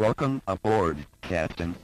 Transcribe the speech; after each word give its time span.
Welcome 0.00 0.40
aboard, 0.46 0.96
Captain. 1.20 1.74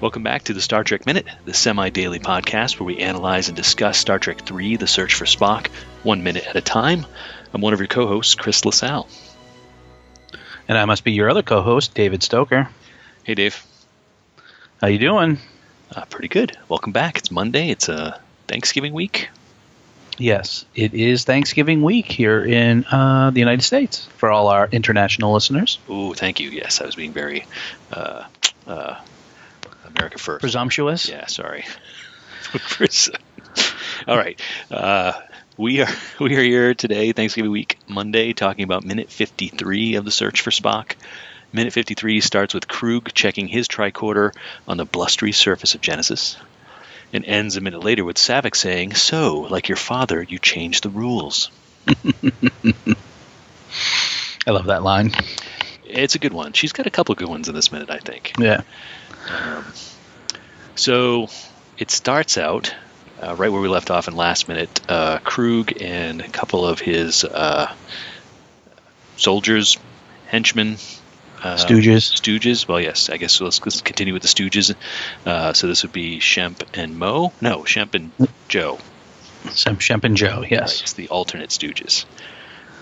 Welcome 0.00 0.24
back 0.24 0.42
to 0.42 0.52
the 0.52 0.60
Star 0.60 0.82
Trek 0.82 1.06
Minute, 1.06 1.26
the 1.44 1.54
semi 1.54 1.90
daily 1.90 2.18
podcast 2.18 2.80
where 2.80 2.86
we 2.88 2.98
analyze 2.98 3.46
and 3.46 3.56
discuss 3.56 3.96
Star 3.96 4.18
Trek 4.18 4.50
III 4.50 4.74
The 4.74 4.88
Search 4.88 5.14
for 5.14 5.24
Spock, 5.24 5.68
one 6.02 6.24
minute 6.24 6.48
at 6.48 6.56
a 6.56 6.60
time. 6.60 7.06
I'm 7.54 7.60
one 7.60 7.74
of 7.74 7.78
your 7.78 7.86
co 7.86 8.08
hosts, 8.08 8.34
Chris 8.34 8.64
LaSalle. 8.64 9.06
And 10.70 10.78
I 10.78 10.84
must 10.84 11.02
be 11.02 11.10
your 11.10 11.28
other 11.28 11.42
co-host, 11.42 11.94
David 11.94 12.22
Stoker. 12.22 12.68
Hey, 13.24 13.34
Dave. 13.34 13.60
How 14.80 14.86
you 14.86 15.00
doing? 15.00 15.38
Uh, 15.92 16.04
pretty 16.04 16.28
good. 16.28 16.56
Welcome 16.68 16.92
back. 16.92 17.18
It's 17.18 17.32
Monday. 17.32 17.70
It's 17.70 17.88
uh, 17.88 18.16
Thanksgiving 18.46 18.92
week. 18.92 19.30
Yes, 20.16 20.64
it 20.76 20.94
is 20.94 21.24
Thanksgiving 21.24 21.82
week 21.82 22.06
here 22.06 22.44
in 22.44 22.84
uh, 22.84 23.30
the 23.30 23.40
United 23.40 23.64
States 23.64 24.06
for 24.18 24.30
all 24.30 24.46
our 24.46 24.68
international 24.70 25.32
listeners. 25.32 25.80
Ooh, 25.90 26.14
thank 26.14 26.38
you. 26.38 26.50
Yes, 26.50 26.80
I 26.80 26.86
was 26.86 26.94
being 26.94 27.12
very 27.12 27.46
uh, 27.92 28.26
uh, 28.68 28.94
America 29.86 30.18
first. 30.18 30.40
Presumptuous. 30.40 31.08
Yeah, 31.08 31.26
sorry. 31.26 31.64
all 34.06 34.16
right. 34.16 34.40
Uh, 34.70 35.14
we 35.56 35.80
are 35.80 35.88
we 36.20 36.36
are 36.36 36.42
here 36.42 36.74
today, 36.74 37.12
Thanksgiving 37.12 37.50
week, 37.50 37.78
Monday, 37.88 38.32
talking 38.32 38.64
about 38.64 38.84
minute 38.84 39.10
53 39.10 39.96
of 39.96 40.04
the 40.04 40.10
search 40.10 40.40
for 40.40 40.50
Spock. 40.50 40.94
Minute 41.52 41.72
53 41.72 42.20
starts 42.20 42.54
with 42.54 42.68
Kruge 42.68 43.12
checking 43.12 43.48
his 43.48 43.66
tricorder 43.66 44.32
on 44.68 44.76
the 44.76 44.84
blustery 44.84 45.32
surface 45.32 45.74
of 45.74 45.80
Genesis, 45.80 46.36
and 47.12 47.24
ends 47.24 47.56
a 47.56 47.60
minute 47.60 47.82
later 47.82 48.04
with 48.04 48.16
Saavik 48.16 48.54
saying, 48.54 48.94
"So, 48.94 49.40
like 49.50 49.68
your 49.68 49.76
father, 49.76 50.22
you 50.22 50.38
changed 50.38 50.84
the 50.84 50.90
rules." 50.90 51.50
I 54.46 54.52
love 54.52 54.66
that 54.66 54.82
line. 54.82 55.12
It's 55.84 56.14
a 56.14 56.18
good 56.18 56.32
one. 56.32 56.52
She's 56.52 56.72
got 56.72 56.86
a 56.86 56.90
couple 56.90 57.12
of 57.12 57.18
good 57.18 57.28
ones 57.28 57.48
in 57.48 57.54
this 57.54 57.72
minute, 57.72 57.90
I 57.90 57.98
think. 57.98 58.32
Yeah. 58.38 58.62
Um, 59.28 59.64
so 60.76 61.28
it 61.78 61.90
starts 61.90 62.38
out 62.38 62.74
uh, 63.20 63.34
right 63.36 63.50
where 63.50 63.60
we 63.60 63.68
left 63.68 63.90
off 63.90 64.08
in 64.08 64.16
last 64.16 64.48
minute. 64.48 64.80
Uh, 64.88 65.18
Kruge 65.18 65.80
and 65.82 66.20
a 66.20 66.28
couple 66.28 66.66
of 66.66 66.80
his 66.80 67.24
uh, 67.24 67.72
soldiers, 69.16 69.78
henchmen, 70.26 70.76
uh, 71.42 71.56
Stooges. 71.56 72.12
Stooges. 72.20 72.68
Well, 72.68 72.80
yes, 72.80 73.08
I 73.08 73.16
guess 73.16 73.40
let's, 73.40 73.60
let's 73.64 73.80
continue 73.80 74.12
with 74.12 74.22
the 74.22 74.28
Stooges. 74.28 74.74
Uh, 75.24 75.52
so 75.52 75.66
this 75.66 75.82
would 75.82 75.92
be 75.92 76.18
Shemp 76.18 76.62
and 76.74 76.98
Mo. 76.98 77.32
No, 77.40 77.60
Shemp 77.60 77.94
and 77.94 78.12
Joe. 78.48 78.78
Some 79.50 79.76
Shemp 79.78 80.04
and 80.04 80.16
Joe. 80.16 80.40
Right, 80.42 80.50
Yes. 80.50 80.82
it's 80.82 80.92
the 80.92 81.08
alternate 81.08 81.48
Stooges. 81.50 82.04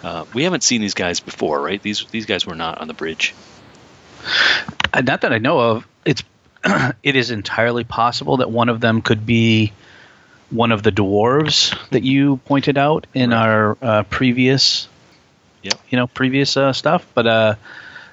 Uh, 0.02 0.24
we 0.34 0.44
haven't 0.44 0.62
seen 0.62 0.80
these 0.80 0.94
guys 0.94 1.20
before, 1.20 1.60
right? 1.60 1.80
These 1.82 2.04
these 2.10 2.26
guys 2.26 2.46
were 2.46 2.54
not 2.54 2.78
on 2.78 2.86
the 2.88 2.94
bridge. 2.94 3.34
Not 4.94 5.20
that 5.22 5.32
I 5.32 5.38
know 5.38 5.58
of. 5.58 5.88
It's 6.04 6.22
it 7.02 7.16
is 7.16 7.30
entirely 7.30 7.84
possible 7.84 8.38
that 8.38 8.50
one 8.50 8.68
of 8.68 8.80
them 8.80 9.02
could 9.02 9.26
be 9.26 9.72
one 10.50 10.72
of 10.72 10.82
the 10.82 10.92
dwarves 10.92 11.76
that 11.90 12.02
you 12.02 12.38
pointed 12.46 12.78
out 12.78 13.06
in 13.14 13.30
Right. 13.30 13.36
our 13.38 13.76
uh, 13.82 14.02
previous, 14.04 14.88
Yep. 15.62 15.78
you 15.90 15.96
know, 15.98 16.06
previous 16.06 16.56
uh, 16.56 16.72
stuff. 16.72 17.06
But 17.14 17.26
uh, 17.26 17.54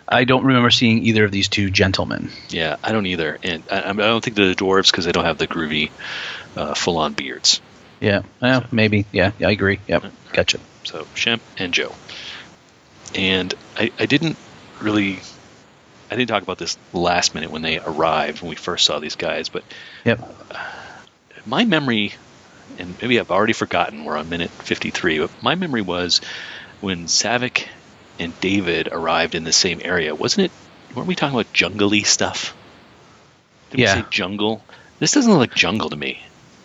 I 0.08 0.24
don't 0.26 0.44
remember 0.46 0.70
seeing 0.70 1.04
either 1.06 1.24
of 1.26 1.32
these 1.32 1.48
two 1.48 1.70
gentlemen. 1.70 2.30
Yeah, 2.50 2.76
I 2.84 2.92
don't 2.92 3.06
either, 3.06 3.38
and 3.44 3.64
I, 3.72 3.90
I 3.90 3.94
don't 3.94 4.24
think 4.24 4.36
they're 4.36 4.48
the 4.50 4.56
dwarves 4.56 4.92
because 4.92 5.06
they 5.06 5.12
don't 5.12 5.26
have 5.26 5.38
the 5.38 5.48
groovy, 5.48 5.92
uh, 6.56 6.74
full-on 6.74 7.14
beards. 7.14 7.62
Yeah, 8.02 8.24
well, 8.42 8.66
maybe. 8.72 9.06
Yeah, 9.12 9.32
yeah, 9.40 9.48
I 9.48 9.52
agree. 9.52 9.80
Yep, 9.88 10.04
gotcha. 10.34 10.60
So 10.84 11.06
Shemp 11.16 11.40
and 11.58 11.74
Joe. 11.74 11.96
And 13.16 13.54
I, 13.78 13.92
I 13.98 14.06
didn't 14.06 14.38
really, 14.82 15.20
I 16.12 16.16
didn't 16.16 16.28
talk 16.28 16.44
about 16.44 16.58
this 16.58 16.78
last 16.92 17.34
minute 17.34 17.50
when 17.50 17.62
they 17.62 17.80
arrived 17.80 18.42
when 18.42 18.50
we 18.50 18.56
first 18.56 18.86
saw 18.86 19.00
these 19.00 19.16
guys, 19.16 19.48
but 19.50 19.64
Yep. 20.04 20.20
my 21.46 21.64
memory, 21.64 22.14
and 22.80 22.98
maybe 23.02 23.20
I've 23.20 23.32
already 23.32 23.54
forgotten, 23.54 24.04
we're 24.06 24.18
on 24.18 24.30
minute 24.30 24.52
53, 24.64 25.20
but 25.20 25.44
my 25.44 25.56
memory 25.56 25.82
was 25.82 26.22
when 26.82 27.06
Saavik 27.06 27.68
and 28.20 28.34
David 28.40 28.90
arrived 28.92 29.36
in 29.36 29.44
the 29.44 29.52
same 29.52 29.82
area, 29.84 30.14
wasn't 30.16 30.46
it? 30.46 30.52
Weren't 30.96 31.08
we 31.08 31.16
talking 31.16 31.36
about 31.36 31.52
jungly 31.54 32.04
stuff? 32.06 32.56
Did 33.72 33.80
Yeah. 33.82 33.96
we 33.96 34.02
say 34.02 34.08
jungle? 34.12 34.64
This 35.00 35.12
doesn't 35.12 35.32
look 35.32 35.40
like 35.40 35.56
jungle 35.56 35.90
to 35.90 35.96
me. 35.96 36.22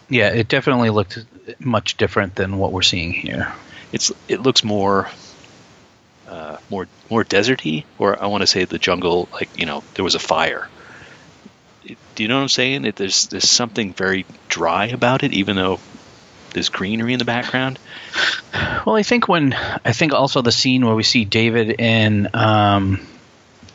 Yeah, 0.09 0.29
it 0.29 0.49
definitely 0.49 0.91
looked 0.91 1.19
much 1.59 1.97
different 1.97 2.35
than 2.37 2.59
what 2.59 2.73
we're 2.73 2.83
seeing 2.83 3.13
here. 3.13 3.53
It's 3.93 4.13
it 4.29 4.41
looks 4.43 4.63
more 4.65 5.09
uh, 6.29 6.59
more 6.69 6.87
more 7.11 7.25
deserty, 7.25 7.85
or 7.99 8.21
I 8.23 8.27
want 8.27 8.43
to 8.43 8.47
say 8.47 8.65
the 8.65 8.79
jungle, 8.79 9.29
like 9.33 9.51
you 9.59 9.67
know, 9.67 9.83
there 9.95 10.05
was 10.05 10.15
a 10.15 10.21
fire. 10.21 10.69
It- 11.83 11.99
Do 12.15 12.23
you 12.23 12.29
know 12.29 12.37
what 12.37 12.43
I'm 12.43 12.49
saying? 12.49 12.85
It, 12.85 12.97
there's 12.97 13.27
there's 13.29 13.49
something 13.49 13.95
very 13.95 14.27
dry 14.49 14.87
about 14.87 15.23
it, 15.25 15.33
even 15.33 15.57
though 15.57 15.81
there's 16.53 16.69
greenery 16.69 17.13
in 17.13 17.19
the 17.19 17.25
background. 17.25 17.79
Well, 18.87 18.97
I 18.97 19.03
think 19.03 19.29
when 19.29 19.53
I 19.53 19.93
think 19.93 20.15
also 20.15 20.41
the 20.41 20.51
scene 20.51 20.87
where 20.87 20.95
we 20.95 21.03
see 21.03 21.27
David 21.27 21.81
in 21.81 22.29
um, 22.33 23.07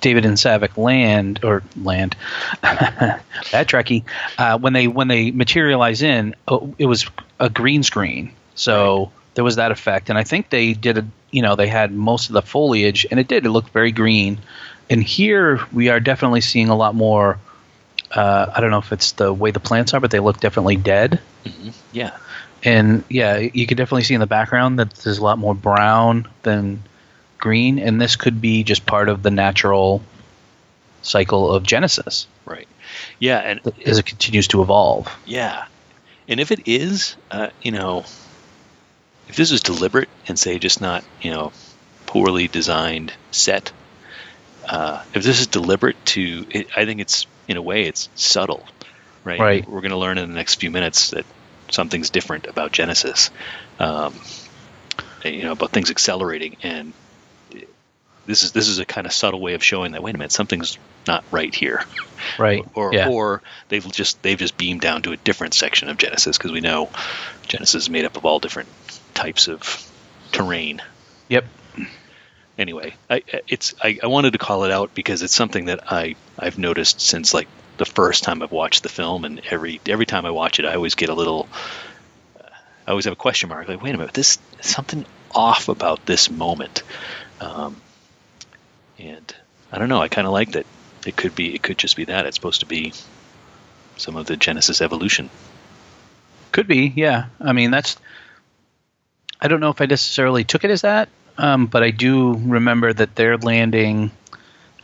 David 0.02 0.26
and 0.26 0.36
Saavik 0.36 0.78
land 0.78 1.42
or 1.44 1.64
land 1.82 2.16
that 2.62 3.22
Trekkie 3.52 4.04
uh, 4.38 4.58
when 4.58 4.74
they 4.74 4.88
when 4.88 5.08
they 5.08 5.32
materialize 5.32 6.02
in, 6.02 6.36
oh, 6.48 6.74
it 6.78 6.88
was 6.88 7.06
a 7.40 7.50
green 7.50 7.84
screen, 7.84 8.34
so 8.56 9.12
there 9.36 9.44
was 9.44 9.58
that 9.58 9.72
effect, 9.72 10.10
and 10.10 10.18
I 10.18 10.24
think 10.24 10.50
they 10.50 10.74
did 10.74 10.98
a 10.98 11.08
you 11.32 11.42
know 11.42 11.56
they 11.56 11.68
had 11.68 11.92
most 11.92 12.30
of 12.30 12.34
the 12.34 12.42
foliage, 12.42 13.06
and 13.10 13.20
it 13.20 13.28
did 13.28 13.46
it 13.46 13.50
looked 13.50 13.70
very 13.70 13.92
green, 13.92 14.40
and 14.90 15.02
here 15.04 15.60
we 15.72 15.90
are 15.90 16.00
definitely 16.00 16.42
seeing 16.42 16.70
a 16.70 16.76
lot 16.76 16.96
more. 16.96 17.40
Uh, 18.12 18.52
I 18.56 18.62
don't 18.62 18.72
know 18.72 18.80
if 18.80 18.92
it's 18.92 19.14
the 19.14 19.34
way 19.34 19.52
the 19.52 19.60
plants 19.60 19.94
are, 19.94 20.00
but 20.00 20.12
they 20.12 20.20
look 20.20 20.40
definitely 20.40 20.76
dead. 20.76 21.20
Yeah, 21.92 22.16
And 22.66 23.04
yeah, 23.10 23.38
you 23.38 23.68
could 23.68 23.78
definitely 23.78 24.04
see 24.04 24.16
in 24.16 24.20
the 24.20 24.28
background 24.28 24.80
that 24.80 24.94
there's 24.96 25.20
a 25.20 25.24
lot 25.24 25.38
more 25.38 25.54
brown 25.56 26.28
than 26.44 26.84
green, 27.38 27.80
and 27.80 28.02
this 28.02 28.16
could 28.16 28.42
be 28.42 28.64
just 28.64 28.86
part 28.86 29.08
of 29.08 29.24
the 29.24 29.32
natural 29.32 30.02
cycle 31.04 31.54
of 31.54 31.64
Genesis 31.64 32.28
right. 32.46 32.68
Yeah, 33.20 33.40
and 33.40 33.62
as 33.86 33.98
it 33.98 34.06
continues 34.06 34.48
to 34.50 34.62
evolve. 34.62 35.08
Yeah, 35.26 35.66
and 36.28 36.40
if 36.40 36.52
it 36.52 36.68
is, 36.68 37.16
uh, 37.32 37.50
you 37.62 37.72
know, 37.72 38.06
if 39.28 39.36
this 39.36 39.52
is 39.52 39.62
deliberate 39.62 40.10
and 40.28 40.38
say 40.38 40.60
just 40.60 40.82
not, 40.82 41.04
you 41.22 41.32
know, 41.32 41.52
poorly 42.06 42.48
designed 42.48 43.14
set, 43.32 43.72
uh, 44.68 45.04
if 45.14 45.24
this 45.24 45.40
is 45.40 45.48
deliberate 45.48 46.04
to, 46.06 46.46
it, 46.50 46.68
I 46.76 46.86
think 46.86 47.02
it's 47.02 47.28
in 47.48 47.58
a 47.58 47.62
way 47.62 47.84
it's 47.84 48.10
subtle, 48.16 48.66
right? 49.24 49.40
Right. 49.40 49.68
We're 49.68 49.82
going 49.82 49.92
to 49.92 49.98
learn 49.98 50.18
in 50.18 50.30
the 50.30 50.36
next 50.36 50.56
few 50.56 50.72
minutes 50.72 51.12
that 51.12 51.26
something's 51.76 52.10
different 52.10 52.48
about 52.48 52.72
Genesis, 52.72 53.30
um, 53.80 54.14
you 55.24 55.44
know, 55.44 55.52
about 55.52 55.72
things 55.72 55.92
accelerating, 55.92 56.58
and 56.64 56.94
this 58.26 58.44
is 58.44 58.52
this 58.52 58.68
is 58.68 58.80
a 58.80 58.86
kind 58.86 59.06
of 59.06 59.14
subtle 59.14 59.40
way 59.40 59.54
of 59.54 59.64
showing 59.64 59.92
that 59.92 60.02
wait 60.02 60.16
a 60.16 60.18
minute, 60.18 60.32
something's 60.32 60.78
not 61.08 61.24
right 61.32 61.54
here 61.54 61.84
Right. 62.38 62.66
or 62.76 62.94
yeah. 62.94 63.10
or 63.10 63.42
they've 63.70 63.86
just 63.92 64.22
they've 64.22 64.38
just 64.38 64.58
beamed 64.58 64.82
down 64.82 65.02
to 65.04 65.12
a 65.12 65.18
different 65.18 65.54
section 65.54 65.90
of 65.90 65.98
Genesis 65.98 66.38
because 66.38 66.52
we 66.52 66.62
know 66.62 66.90
Genesis 67.48 67.84
is 67.84 67.90
made 67.90 68.06
up 68.06 68.18
of 68.18 68.26
all 68.26 68.40
different 68.40 68.70
types 69.14 69.48
of 69.48 69.92
terrain. 70.32 70.82
yep. 71.30 71.46
Anyway, 72.58 72.96
I 73.10 73.24
it's 73.48 73.76
I, 73.84 74.00
I 74.02 74.08
wanted 74.08 74.32
to 74.32 74.40
call 74.40 74.64
it 74.64 74.72
out 74.72 74.96
because 74.96 75.22
it's 75.24 75.36
something 75.36 75.66
that 75.66 75.92
I 75.92 76.16
I've 76.40 76.58
noticed 76.58 77.02
since 77.02 77.34
like 77.34 77.50
the 77.78 77.86
first 77.86 78.24
time 78.24 78.42
I've 78.42 78.52
watched 78.52 78.84
the 78.84 78.90
film, 78.90 79.26
and 79.26 79.42
every 79.50 79.82
every 79.88 80.06
time 80.06 80.26
I 80.26 80.32
watch 80.32 80.60
it, 80.60 80.66
I 80.66 80.76
always 80.76 80.96
get 80.96 81.10
a 81.10 81.14
little. 81.14 81.48
I 82.88 82.92
always 82.92 83.06
have 83.06 83.14
a 83.14 83.18
question 83.18 83.50
mark. 83.50 83.68
Like, 83.68 83.82
wait 83.82 83.96
a 83.96 83.98
minute, 83.98 84.14
this 84.14 84.38
something 84.62 85.06
off 85.32 85.70
about 85.70 86.06
this 86.06 86.30
moment, 86.30 86.84
um, 87.42 87.82
and 88.98 89.36
I 89.72 89.78
don't 89.78 89.90
know. 89.90 90.02
I 90.02 90.08
kind 90.08 90.28
of 90.28 90.34
like 90.34 90.52
that. 90.54 90.66
It 91.06 91.16
could 91.16 91.36
be. 91.36 91.54
It 91.54 91.62
could 91.62 91.78
just 91.78 91.96
be 91.96 92.06
that. 92.06 92.26
It's 92.26 92.36
supposed 92.36 92.62
to 92.62 92.66
be 92.66 92.94
some 93.98 94.16
of 94.16 94.26
the 94.26 94.38
Genesis 94.38 94.82
evolution. 94.82 95.30
Could 96.52 96.68
be. 96.68 96.94
Yeah. 96.96 97.26
I 97.40 97.54
mean, 97.54 97.72
that's. 97.72 97.98
I 99.40 99.48
don't 99.48 99.60
know 99.60 99.70
if 99.70 99.82
I 99.82 99.86
necessarily 99.86 100.44
took 100.44 100.64
it 100.64 100.72
as 100.72 100.82
that, 100.82 101.10
um, 101.38 101.68
but 101.68 101.84
I 101.84 101.92
do 101.92 102.34
remember 102.34 102.94
that 102.94 103.16
they're 103.16 103.38
landing. 103.38 104.12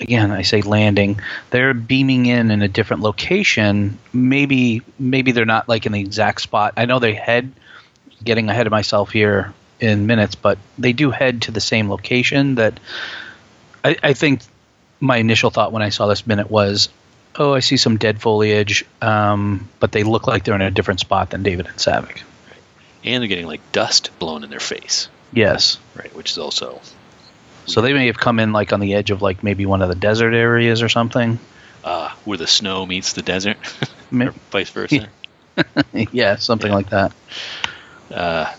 Again, 0.01 0.31
I 0.31 0.41
say 0.41 0.61
landing. 0.61 1.21
They're 1.51 1.73
beaming 1.73 2.25
in 2.25 2.49
in 2.51 2.61
a 2.61 2.67
different 2.67 3.03
location. 3.03 3.99
Maybe, 4.11 4.81
maybe 4.97 5.31
they're 5.31 5.45
not 5.45 5.69
like 5.69 5.85
in 5.85 5.91
the 5.91 5.99
exact 6.01 6.41
spot. 6.41 6.73
I 6.77 6.85
know 6.85 6.99
they 6.99 7.13
head. 7.13 7.51
Getting 8.23 8.49
ahead 8.49 8.67
of 8.67 8.71
myself 8.71 9.11
here 9.11 9.53
in 9.79 10.05
minutes, 10.05 10.35
but 10.35 10.59
they 10.77 10.93
do 10.93 11.09
head 11.09 11.43
to 11.43 11.51
the 11.51 11.61
same 11.61 11.89
location. 11.89 12.55
That 12.55 12.79
I, 13.83 13.95
I 14.03 14.13
think 14.13 14.41
my 14.99 15.17
initial 15.17 15.49
thought 15.49 15.71
when 15.71 15.81
I 15.81 15.89
saw 15.89 16.05
this 16.07 16.27
minute 16.27 16.49
was, 16.51 16.89
oh, 17.35 17.53
I 17.53 17.61
see 17.61 17.77
some 17.77 17.97
dead 17.97 18.21
foliage, 18.21 18.85
um, 19.01 19.67
but 19.79 19.91
they 19.91 20.03
look 20.03 20.27
like 20.27 20.43
they're 20.43 20.53
in 20.55 20.61
a 20.61 20.69
different 20.69 20.99
spot 20.99 21.31
than 21.31 21.41
David 21.41 21.65
and 21.65 21.77
Saavik. 21.77 22.21
And 23.03 23.23
they're 23.23 23.27
getting 23.27 23.47
like 23.47 23.71
dust 23.71 24.11
blown 24.19 24.43
in 24.43 24.51
their 24.51 24.59
face, 24.59 25.09
Yes. 25.33 25.79
right? 25.95 26.13
Which 26.15 26.29
is 26.31 26.37
also 26.37 26.79
So 27.71 27.79
they 27.81 27.93
may 27.93 28.07
have 28.07 28.17
come 28.17 28.39
in 28.39 28.51
like 28.51 28.73
on 28.73 28.81
the 28.81 28.93
edge 28.95 29.11
of 29.11 29.21
like 29.21 29.43
maybe 29.43 29.65
one 29.65 29.81
of 29.81 29.87
the 29.87 29.95
desert 29.95 30.33
areas 30.33 30.81
or 30.81 30.89
something. 30.89 31.39
uh, 31.85 32.09
where 32.25 32.37
the 32.37 32.45
snow 32.47 32.85
meets 32.85 33.13
the 33.13 33.21
desert, 33.21 33.57
or 34.13 34.33
vice 34.51 34.69
versa. 34.69 35.07
yeah, 36.11 36.35
something 36.35 36.69
Yeah. 36.69 36.75
like 36.75 36.89
that. 36.89 37.13
Uh, 38.13 38.53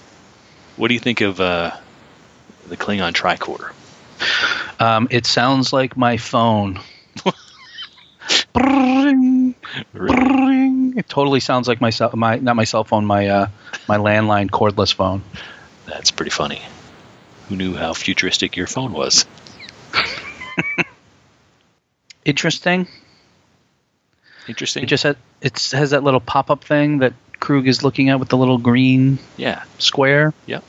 what 0.76 0.88
do 0.88 0.94
you 0.94 1.00
think 1.00 1.20
of 1.20 1.40
uh, 1.40 1.72
the 2.68 2.76
Klingon 2.76 3.12
tricorder? 3.12 3.72
Um, 4.80 5.08
it 5.10 5.26
sounds 5.26 5.72
like 5.72 5.96
my 5.96 6.16
phone. 6.16 6.80
It 10.94 11.08
totally 11.08 11.40
sounds 11.40 11.68
like 11.68 11.80
my 11.80 11.90
cell, 11.90 12.10
my 12.14 12.36
not 12.36 12.56
my 12.56 12.64
cell 12.64 12.84
phone, 12.84 13.04
my 13.06 13.28
uh, 13.28 13.46
my 13.88 13.96
landline 13.98 14.48
cordless 14.50 14.92
phone. 14.92 15.22
That's 15.86 16.10
pretty 16.10 16.30
funny. 16.30 16.62
Who 17.48 17.56
knew 17.56 17.74
how 17.74 17.92
futuristic 17.92 18.56
your 18.56 18.66
phone 18.66 18.92
was? 18.92 19.26
Interesting. 22.24 22.86
Interesting. 24.46 24.84
It 24.84 24.86
just 24.86 25.02
has, 25.04 25.16
it 25.40 25.70
has 25.72 25.90
that 25.90 26.04
little 26.04 26.20
pop 26.20 26.50
up 26.50 26.64
thing 26.64 26.98
that 26.98 27.14
Kruge 27.40 27.66
is 27.66 27.82
looking 27.82 28.08
at 28.10 28.20
with 28.20 28.28
the 28.28 28.36
little 28.36 28.58
green 28.58 29.18
yeah, 29.36 29.64
square. 29.78 30.32
yeah. 30.46 30.60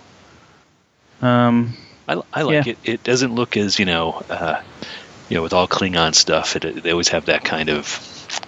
Um, 1.21 1.73
I, 2.07 2.21
I 2.33 2.41
like 2.41 2.65
Yeah. 2.65 2.71
it. 2.73 2.77
It 2.83 3.03
doesn't 3.03 3.33
look 3.33 3.55
as 3.55 3.79
you 3.79 3.85
know, 3.85 4.23
uh, 4.29 4.61
you 5.29 5.37
know, 5.37 5.43
with 5.43 5.53
all 5.53 5.67
Klingon 5.67 6.15
stuff. 6.15 6.55
It, 6.55 6.83
they 6.83 6.91
always 6.91 7.09
have 7.09 7.25
that 7.25 7.43
kind 7.43 7.69
of 7.69 8.41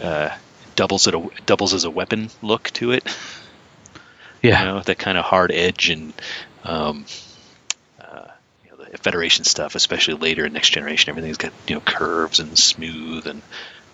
uh, 0.00 0.30
doubles 0.76 1.06
it 1.06 1.14
a, 1.14 1.28
doubles 1.46 1.72
as 1.72 1.84
a 1.84 1.90
weapon 1.90 2.30
look 2.42 2.70
to 2.72 2.92
it. 2.92 3.04
yeah, 4.42 4.60
You 4.60 4.66
know, 4.66 4.80
that 4.80 4.98
kind 4.98 5.16
of 5.16 5.24
hard 5.24 5.52
edge 5.52 5.88
and 5.90 6.12
um, 6.64 7.06
uh, 8.00 8.26
you 8.64 8.70
know, 8.70 8.76
the 8.76 8.79
Federation 8.98 9.44
stuff, 9.44 9.74
especially 9.74 10.14
later 10.14 10.44
in 10.46 10.52
Next 10.52 10.70
Generation, 10.70 11.10
everything's 11.10 11.36
got 11.36 11.52
you 11.66 11.76
know 11.76 11.80
curves 11.80 12.40
and 12.40 12.58
smooth 12.58 13.26
and. 13.26 13.42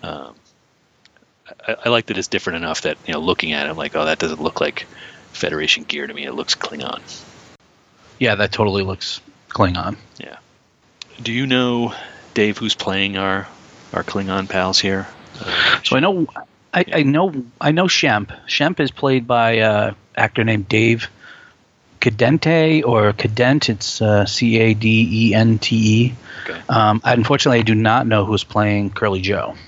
Um, 0.03 0.35
I, 1.67 1.75
I 1.85 1.89
like 1.89 2.07
that 2.07 2.17
it's 2.17 2.27
different 2.27 2.57
enough 2.57 2.81
that 2.81 2.97
you 3.05 3.13
know, 3.13 3.19
looking 3.19 3.53
at 3.53 3.65
it, 3.67 3.69
I'm 3.69 3.77
like, 3.77 3.95
oh, 3.95 4.05
that 4.05 4.19
doesn't 4.19 4.41
look 4.41 4.59
like 4.61 4.85
Federation 5.31 5.83
gear 5.83 6.05
to 6.05 6.13
me. 6.13 6.25
It 6.25 6.33
looks 6.33 6.55
Klingon. 6.55 7.01
yeah, 8.19 8.35
that 8.35 8.51
totally 8.51 8.83
looks 8.83 9.21
Klingon. 9.49 9.95
Yeah. 10.19 10.37
Do 11.21 11.31
you 11.31 11.47
know, 11.47 11.93
Dave, 12.33 12.57
who's 12.57 12.75
playing 12.75 13.17
our 13.17 13.47
our 13.93 14.03
Klingon 14.03 14.49
pals 14.49 14.79
here? 14.79 15.07
Uh, 15.39 15.79
So 15.83 15.95
I 15.95 15.99
know, 15.99 16.27
I, 16.73 16.85
I 16.91 17.03
know, 17.03 17.45
I 17.61 17.71
know 17.71 17.85
Shemp. 17.85 18.35
Shemp 18.47 18.79
is 18.79 18.91
played 18.91 19.25
by 19.25 19.51
a 19.53 19.93
actor 20.15 20.43
named 20.43 20.67
Dave 20.67 21.09
Cadente 21.99 22.83
or 22.85 23.13
Cadent. 23.13 23.69
It's 23.69 24.01
uh, 24.01 24.25
C 24.25 24.57
A 24.59 24.73
D 24.73 25.29
E 25.29 25.33
N 25.33 25.59
T 25.59 25.75
E. 26.05 26.13
okay. 26.49 26.61
Um, 26.69 27.01
unfortunately, 27.03 27.59
I 27.59 27.63
do 27.63 27.75
not 27.75 28.07
know 28.07 28.25
who's 28.25 28.43
playing 28.43 28.91
Curly 28.91 29.21
Joe. 29.21 29.55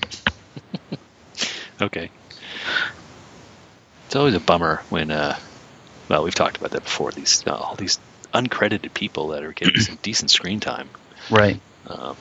Okay. 1.82 2.10
It's 4.06 4.16
always 4.16 4.34
a 4.34 4.40
bummer 4.40 4.82
when, 4.90 5.10
uh, 5.10 5.36
well, 6.08 6.24
we've 6.24 6.34
talked 6.34 6.56
about 6.58 6.72
that 6.72 6.84
before. 6.84 7.10
These 7.12 7.44
uh, 7.46 7.54
all 7.54 7.74
these 7.74 7.98
uncredited 8.34 8.92
people 8.92 9.28
that 9.28 9.42
are 9.42 9.52
getting 9.52 9.80
some 9.80 9.98
decent 10.02 10.30
screen 10.30 10.60
time. 10.60 10.90
Right. 11.30 11.60
Um, 11.86 12.16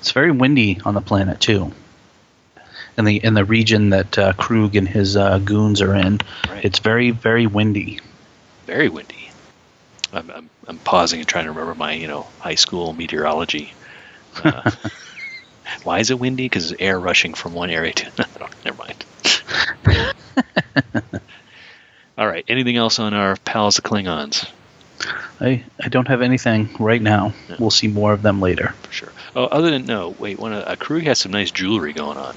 It's 0.00 0.12
very 0.12 0.30
windy 0.30 0.80
on 0.84 0.94
the 0.94 1.00
planet 1.00 1.40
too. 1.40 1.72
In 2.96 3.04
the 3.04 3.16
in 3.16 3.34
the 3.34 3.44
region 3.44 3.90
that 3.90 4.18
uh, 4.18 4.32
Kruge 4.34 4.76
and 4.76 4.88
his 4.88 5.16
uh, 5.16 5.38
goons 5.38 5.80
are 5.80 5.94
in, 5.94 6.20
right. 6.48 6.64
it's 6.64 6.78
very 6.78 7.10
very 7.10 7.46
windy. 7.46 8.00
Very 8.72 8.88
windy. 8.88 9.28
I'm, 10.14 10.30
I'm, 10.30 10.50
I'm 10.66 10.78
pausing 10.78 11.20
and 11.20 11.28
trying 11.28 11.44
to 11.44 11.50
remember 11.50 11.74
my, 11.74 11.92
you 11.92 12.06
know, 12.06 12.26
high 12.38 12.54
school 12.54 12.94
meteorology. 12.94 13.74
Uh, 14.42 14.70
why 15.84 15.98
is 15.98 16.10
it 16.10 16.18
windy? 16.18 16.46
Because 16.46 16.72
air 16.78 16.98
rushing 16.98 17.34
from 17.34 17.52
one 17.52 17.68
area 17.68 17.92
to 17.92 18.06
another. 18.16 18.54
Never 18.64 18.78
mind. 18.78 19.04
All 22.16 22.26
right. 22.26 22.44
Anything 22.48 22.76
else 22.76 22.98
on 22.98 23.12
our 23.12 23.36
pals 23.36 23.76
the 23.76 23.82
Klingons? 23.82 24.50
I 25.40 25.64
I 25.82 25.88
don't 25.88 26.08
have 26.08 26.22
anything 26.22 26.70
right 26.78 27.02
now. 27.02 27.34
Yeah. 27.50 27.56
We'll 27.58 27.70
see 27.70 27.88
more 27.88 28.12
of 28.14 28.22
them 28.22 28.40
later. 28.40 28.68
For 28.82 28.92
sure. 28.92 29.12
Oh, 29.36 29.44
other 29.46 29.70
than 29.70 29.84
no, 29.84 30.14
wait. 30.18 30.38
One 30.38 30.52
of, 30.52 30.64
uh, 30.64 31.00
has 31.00 31.18
some 31.18 31.32
nice 31.32 31.50
jewelry 31.50 31.92
going 31.92 32.16
on. 32.16 32.36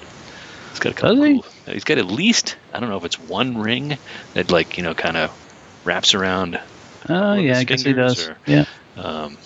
He's 0.71 0.79
got 0.79 0.91
a 0.91 0.95
couple. 0.95 1.17
Cool- 1.17 1.45
He's 1.73 1.83
got 1.83 1.97
at 1.97 2.07
least 2.07 2.57
I 2.73 2.79
don't 2.79 2.89
know 2.89 2.97
if 2.97 3.05
it's 3.05 3.19
one 3.19 3.57
ring 3.57 3.97
that 4.33 4.51
like 4.51 4.77
you 4.77 4.83
know 4.83 4.93
kind 4.93 5.17
of 5.17 5.44
wraps 5.85 6.13
around. 6.13 6.59
Oh 7.07 7.35
yeah, 7.35 7.57
I 7.59 7.63
guess 7.63 7.83
he 7.83 7.93
does. 7.93 8.27
or- 8.27 8.37
Yeah, 8.45 8.65
Um, 8.97 9.37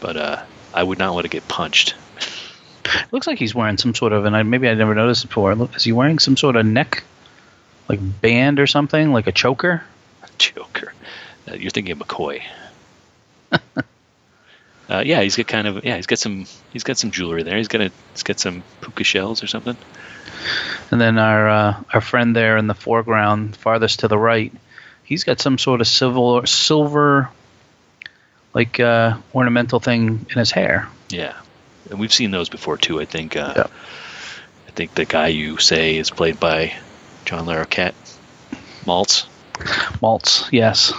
but 0.00 0.16
uh, 0.16 0.42
I 0.74 0.82
would 0.82 0.98
not 0.98 1.14
want 1.14 1.24
to 1.24 1.28
get 1.30 1.46
punched. 1.48 1.94
looks 3.12 3.26
like 3.26 3.38
he's 3.38 3.54
wearing 3.54 3.76
some 3.78 3.94
sort 3.94 4.12
of, 4.12 4.24
and 4.24 4.36
I 4.36 4.42
maybe 4.42 4.68
I 4.68 4.74
never 4.74 4.94
noticed 4.94 5.24
it 5.24 5.28
before. 5.28 5.52
Is 5.74 5.84
he 5.84 5.92
wearing 5.92 6.18
some 6.18 6.36
sort 6.36 6.56
of 6.56 6.64
neck, 6.66 7.04
like 7.88 8.00
band 8.20 8.58
or 8.60 8.66
something, 8.66 9.12
like 9.12 9.26
a 9.26 9.32
choker? 9.32 9.82
Joker. 10.38 10.92
Uh, 11.50 11.54
you're 11.54 11.70
thinking 11.70 11.92
of 11.92 11.98
McCoy. 11.98 12.42
uh, 14.88 15.02
yeah, 15.04 15.20
he's 15.22 15.36
got 15.36 15.46
kind 15.48 15.66
of 15.66 15.84
yeah, 15.84 15.96
he's 15.96 16.06
got 16.06 16.18
some 16.18 16.46
he's 16.72 16.84
got 16.84 16.98
some 16.98 17.10
jewelry 17.10 17.42
there. 17.42 17.56
He's 17.56 17.68
got 17.68 17.80
a 17.80 17.90
he's 18.12 18.22
got 18.22 18.38
some 18.38 18.62
puka 18.80 19.04
shells 19.04 19.42
or 19.42 19.46
something. 19.46 19.76
And 20.90 21.00
then 21.00 21.18
our 21.18 21.48
uh, 21.48 21.82
our 21.92 22.00
friend 22.00 22.34
there 22.36 22.56
in 22.56 22.66
the 22.66 22.74
foreground, 22.74 23.56
farthest 23.56 24.00
to 24.00 24.08
the 24.08 24.18
right, 24.18 24.52
he's 25.06 25.24
got 25.24 25.40
some 25.40 25.56
sort 25.58 25.80
of 25.80 25.86
silver 25.86 26.46
silver, 26.46 27.30
like 28.52 28.78
uh, 28.80 29.16
ornamental 29.34 29.80
thing 29.80 30.26
in 30.30 30.38
his 30.38 30.50
hair. 30.50 30.88
Yeah, 31.08 31.34
and 31.90 31.98
we've 31.98 32.12
seen 32.12 32.30
those 32.30 32.48
before 32.48 32.76
too. 32.76 33.00
I 33.00 33.04
think. 33.06 33.36
Uh, 33.36 33.52
Yeah. 33.56 33.66
I 34.68 34.70
think 34.76 34.94
the 34.94 35.06
guy 35.06 35.28
you 35.28 35.56
say 35.56 35.96
is 35.96 36.10
played 36.10 36.38
by 36.38 36.74
John 37.24 37.46
Larroquette, 37.46 37.94
Maltz. 38.84 39.26
Maltz, 40.02 40.52
yes. 40.52 40.92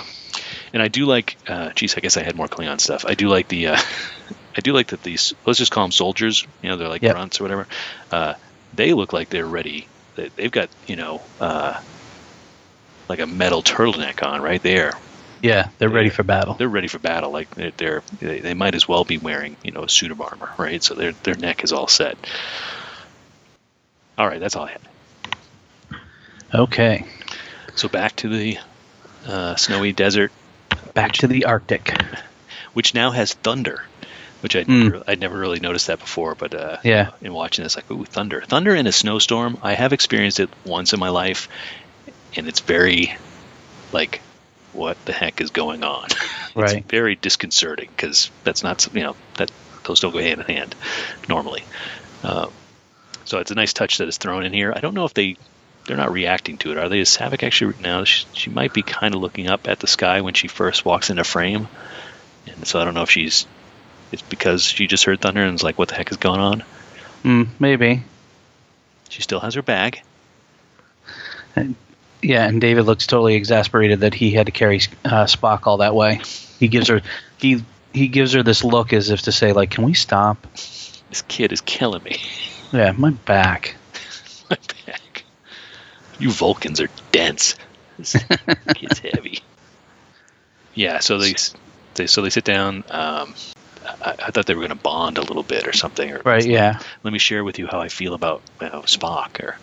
And 0.73 0.81
I 0.81 0.87
do 0.87 1.05
like. 1.05 1.37
Uh, 1.47 1.69
geez, 1.73 1.95
I 1.95 1.99
guess 1.99 2.17
I 2.17 2.23
had 2.23 2.35
more 2.35 2.47
Klingon 2.47 2.81
stuff. 2.81 3.05
I 3.07 3.13
do 3.13 3.27
like 3.29 3.47
the. 3.49 3.67
Uh, 3.67 3.77
I 4.57 4.61
do 4.61 4.73
like 4.73 4.87
that 4.87 5.03
these. 5.03 5.35
Let's 5.45 5.59
just 5.59 5.71
call 5.71 5.83
them 5.83 5.91
soldiers. 5.91 6.47
You 6.63 6.69
know, 6.69 6.77
they're 6.77 6.87
like 6.87 7.03
Yep. 7.03 7.13
grunts 7.13 7.39
or 7.39 7.43
whatever. 7.43 7.67
Uh, 8.11 8.33
they 8.73 8.93
look 8.93 9.13
like 9.13 9.29
they're 9.29 9.45
ready. 9.45 9.87
They, 10.15 10.29
they've 10.35 10.51
got 10.51 10.69
you 10.87 10.95
know, 10.95 11.21
uh, 11.39 11.79
like 13.09 13.19
a 13.19 13.27
metal 13.27 13.61
turtleneck 13.63 14.25
on 14.25 14.41
right 14.41 14.61
there. 14.61 14.91
Yeah, 15.41 15.69
they're 15.77 15.89
ready 15.89 16.09
for 16.09 16.23
battle. 16.23 16.55
They're 16.57 16.67
ready 16.67 16.87
for 16.87 16.99
battle. 16.99 17.31
Like 17.31 17.53
they're, 17.55 17.71
they're 17.77 18.03
they, 18.19 18.39
they 18.39 18.53
might 18.53 18.73
as 18.75 18.87
well 18.87 19.03
be 19.03 19.17
wearing 19.17 19.55
you 19.63 19.71
know 19.71 19.83
a 19.83 19.89
suit 19.89 20.11
of 20.11 20.19
armor, 20.19 20.49
right? 20.57 20.81
So 20.83 20.95
their 20.95 21.13
their 21.23 21.35
neck 21.35 21.63
is 21.63 21.71
all 21.73 21.87
set. 21.87 22.17
All 24.17 24.27
right, 24.27 24.39
that's 24.39 24.55
all 24.55 24.65
I 24.65 24.71
had. 24.71 24.81
Okay, 26.53 27.03
So 27.75 27.89
back 27.89 28.15
to 28.17 28.29
the 28.29 28.57
uh, 29.25 29.55
snowy 29.57 29.91
desert, 29.91 30.31
back 30.95 31.11
to 31.13 31.27
the 31.27 31.45
Arctic. 31.45 31.93
which 32.73 32.93
now 32.93 33.11
has 33.11 33.33
thunder, 33.33 33.81
which 34.41 34.55
I'd, 34.55 34.65
Hmm. 34.67 34.83
never, 34.87 35.03
I'd 35.07 35.19
never 35.19 35.37
really 35.37 35.59
noticed 35.59 35.87
that 35.87 35.99
before. 35.99 36.35
But 36.35 36.55
uh, 36.55 36.77
Yeah. 36.83 37.11
in 37.21 37.33
watching 37.33 37.63
this, 37.63 37.75
like, 37.75 37.91
ooh, 37.91 38.05
thunder. 38.05 38.41
Thunder 38.47 38.73
in 38.75 38.87
a 38.87 38.91
snowstorm, 38.91 39.57
I 39.61 39.73
have 39.73 39.93
experienced 39.93 40.39
it 40.39 40.49
once 40.65 40.93
in 40.93 40.99
my 40.99 41.09
life, 41.09 41.49
and 42.35 42.47
it's 42.47 42.59
very, 42.61 43.15
like, 43.91 44.21
what 44.73 44.97
the 45.05 45.13
heck 45.13 45.41
is 45.41 45.49
going 45.49 45.83
on? 45.83 46.05
it's 46.09 46.55
Right. 46.55 46.83
very 46.85 47.15
disconcerting 47.15 47.89
because 47.95 48.31
that's 48.43 48.63
not, 48.63 48.87
you 48.93 49.03
know, 49.03 49.15
that 49.37 49.51
those 49.85 49.99
don't 49.99 50.11
go 50.11 50.19
hand 50.19 50.41
in 50.47 50.55
hand 50.55 50.75
normally. 51.29 51.63
Uh, 52.23 52.47
so 53.25 53.39
it's 53.39 53.51
a 53.51 53.55
nice 53.55 53.73
touch 53.73 53.97
that 53.97 54.07
is 54.07 54.17
thrown 54.17 54.45
in 54.45 54.53
here. 54.53 54.73
I 54.75 54.79
don't 54.79 54.93
know 54.93 55.05
if 55.05 55.13
they 55.13 55.35
they're 55.85 55.97
not 55.97 56.11
reacting 56.11 56.57
to 56.57 56.71
it, 56.71 56.77
are 56.77 56.89
they? 56.89 56.99
Is 56.99 57.15
Saavik 57.15 57.43
actually 57.43 57.75
now? 57.81 58.03
She, 58.03 58.25
she 58.33 58.49
might 58.49 58.73
be 58.73 58.81
kind 58.81 59.15
of 59.15 59.21
looking 59.21 59.47
up 59.47 59.67
at 59.69 59.79
the 59.79 59.87
sky 59.87 60.21
when 60.21 60.33
she 60.33 60.47
first 60.49 60.83
walks 60.83 61.09
into 61.09 61.23
frame, 61.23 61.67
and 62.47 62.67
so 62.67 62.79
I 62.79 62.83
don't 62.85 62.93
know 62.93 63.03
if 63.03 63.09
she's 63.11 63.45
it's 64.11 64.21
because 64.21 64.63
she 64.65 64.87
just 64.87 65.05
heard 65.05 65.21
thunder 65.21 65.41
and 65.41 65.55
is 65.55 65.63
like, 65.63 65.77
"What 65.77 65.89
the 65.89 65.95
heck 65.95 66.11
is 66.11 66.17
going 66.17 66.39
on?" 66.41 66.63
Mm, 67.23 67.47
maybe. 67.59 68.03
She 69.09 69.21
still 69.21 69.39
has 69.39 69.53
her 69.55 69.61
bag. 69.61 70.01
Yeah, 72.21 72.47
and 72.47 72.59
David 72.59 72.85
looks 72.85 73.05
totally 73.05 73.35
exasperated 73.35 74.01
that 74.01 74.13
he 74.13 74.31
had 74.31 74.47
to 74.47 74.51
carry 74.51 74.77
uh, 75.05 75.25
Spock 75.25 75.67
all 75.67 75.77
that 75.77 75.93
way. 75.93 76.21
He 76.59 76.67
gives 76.67 76.87
her 76.87 77.01
he 77.37 77.63
he 77.93 78.07
gives 78.07 78.33
her 78.33 78.43
this 78.43 78.63
look 78.63 78.93
as 78.93 79.09
if 79.09 79.23
to 79.23 79.31
say 79.31 79.53
like, 79.53 79.71
"Can 79.71 79.83
we 79.83 79.93
stop?" 79.93 80.47
This 80.53 81.23
kid 81.27 81.51
is 81.51 81.61
killing 81.61 82.03
me. 82.03 82.17
Yeah, 82.71 82.91
my 82.91 83.11
back. 83.11 83.75
my 84.49 84.57
back. 84.85 85.23
You 86.19 86.31
Vulcans 86.31 86.81
are 86.81 86.89
dense. 87.11 87.55
This 87.97 88.15
kid's 88.75 88.99
heavy. 88.99 89.39
Yeah, 90.73 90.99
so 90.99 91.17
they, 91.17 91.33
they 91.95 92.07
so 92.07 92.21
they 92.21 92.29
sit 92.29 92.43
down. 92.43 92.83
Um, 92.89 93.33
I, 93.85 94.15
I 94.25 94.31
thought 94.31 94.45
they 94.45 94.53
were 94.53 94.61
going 94.61 94.69
to 94.69 94.83
bond 94.83 95.17
a 95.17 95.21
little 95.21 95.43
bit 95.43 95.67
or 95.67 95.73
something. 95.73 96.11
Or 96.11 96.21
Right, 96.23 96.45
yeah. 96.45 96.79
Let 97.03 97.13
me 97.13 97.19
share 97.19 97.43
with 97.43 97.57
you 97.57 97.67
how 97.67 97.79
I 97.79 97.89
feel 97.89 98.13
about 98.13 98.41
you 98.61 98.69
know, 98.69 98.81
Spock. 98.81 99.39
Or, 99.43 99.57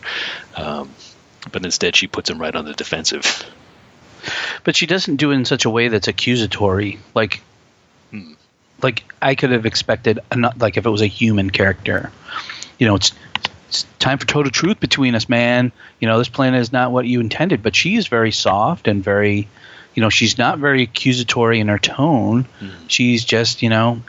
um, 0.55 0.93
but 1.51 1.63
instead, 1.65 1.95
she 1.95 2.07
puts 2.07 2.29
him 2.29 2.39
right 2.39 2.55
on 2.55 2.65
the 2.65 2.73
defensive. 2.73 3.43
But 4.63 4.75
she 4.75 4.85
doesn't 4.87 5.17
do 5.17 5.31
it 5.31 5.35
in 5.35 5.45
such 5.45 5.65
a 5.65 5.69
way 5.69 5.87
that's 5.87 6.07
accusatory. 6.07 6.99
Like, 7.13 7.41
Hmm. 8.11 8.33
like 8.81 9.03
I 9.21 9.35
could 9.35 9.51
have 9.51 9.65
expected, 9.65 10.19
like 10.57 10.77
if 10.77 10.85
it 10.85 10.89
was 10.89 11.01
a 11.01 11.07
human 11.07 11.49
character, 11.49 12.11
you 12.79 12.87
know, 12.87 12.95
it's 12.95 13.11
it's 13.69 13.85
time 13.99 14.17
for 14.17 14.25
total 14.27 14.51
truth 14.51 14.79
between 14.79 15.15
us, 15.15 15.27
man. 15.27 15.71
You 15.99 16.07
know, 16.07 16.17
this 16.17 16.29
planet 16.29 16.61
is 16.61 16.71
not 16.71 16.91
what 16.91 17.05
you 17.05 17.19
intended. 17.19 17.61
But 17.63 17.75
she 17.75 17.95
is 17.95 18.07
very 18.07 18.31
soft 18.31 18.87
and 18.87 19.03
very, 19.03 19.47
you 19.95 20.01
know, 20.01 20.09
she's 20.09 20.37
not 20.37 20.59
very 20.59 20.83
accusatory 20.83 21.59
in 21.59 21.67
her 21.67 21.79
tone. 21.79 22.45
She's 22.87 23.25
just, 23.25 23.61
you 23.61 23.69
know, 23.69 24.01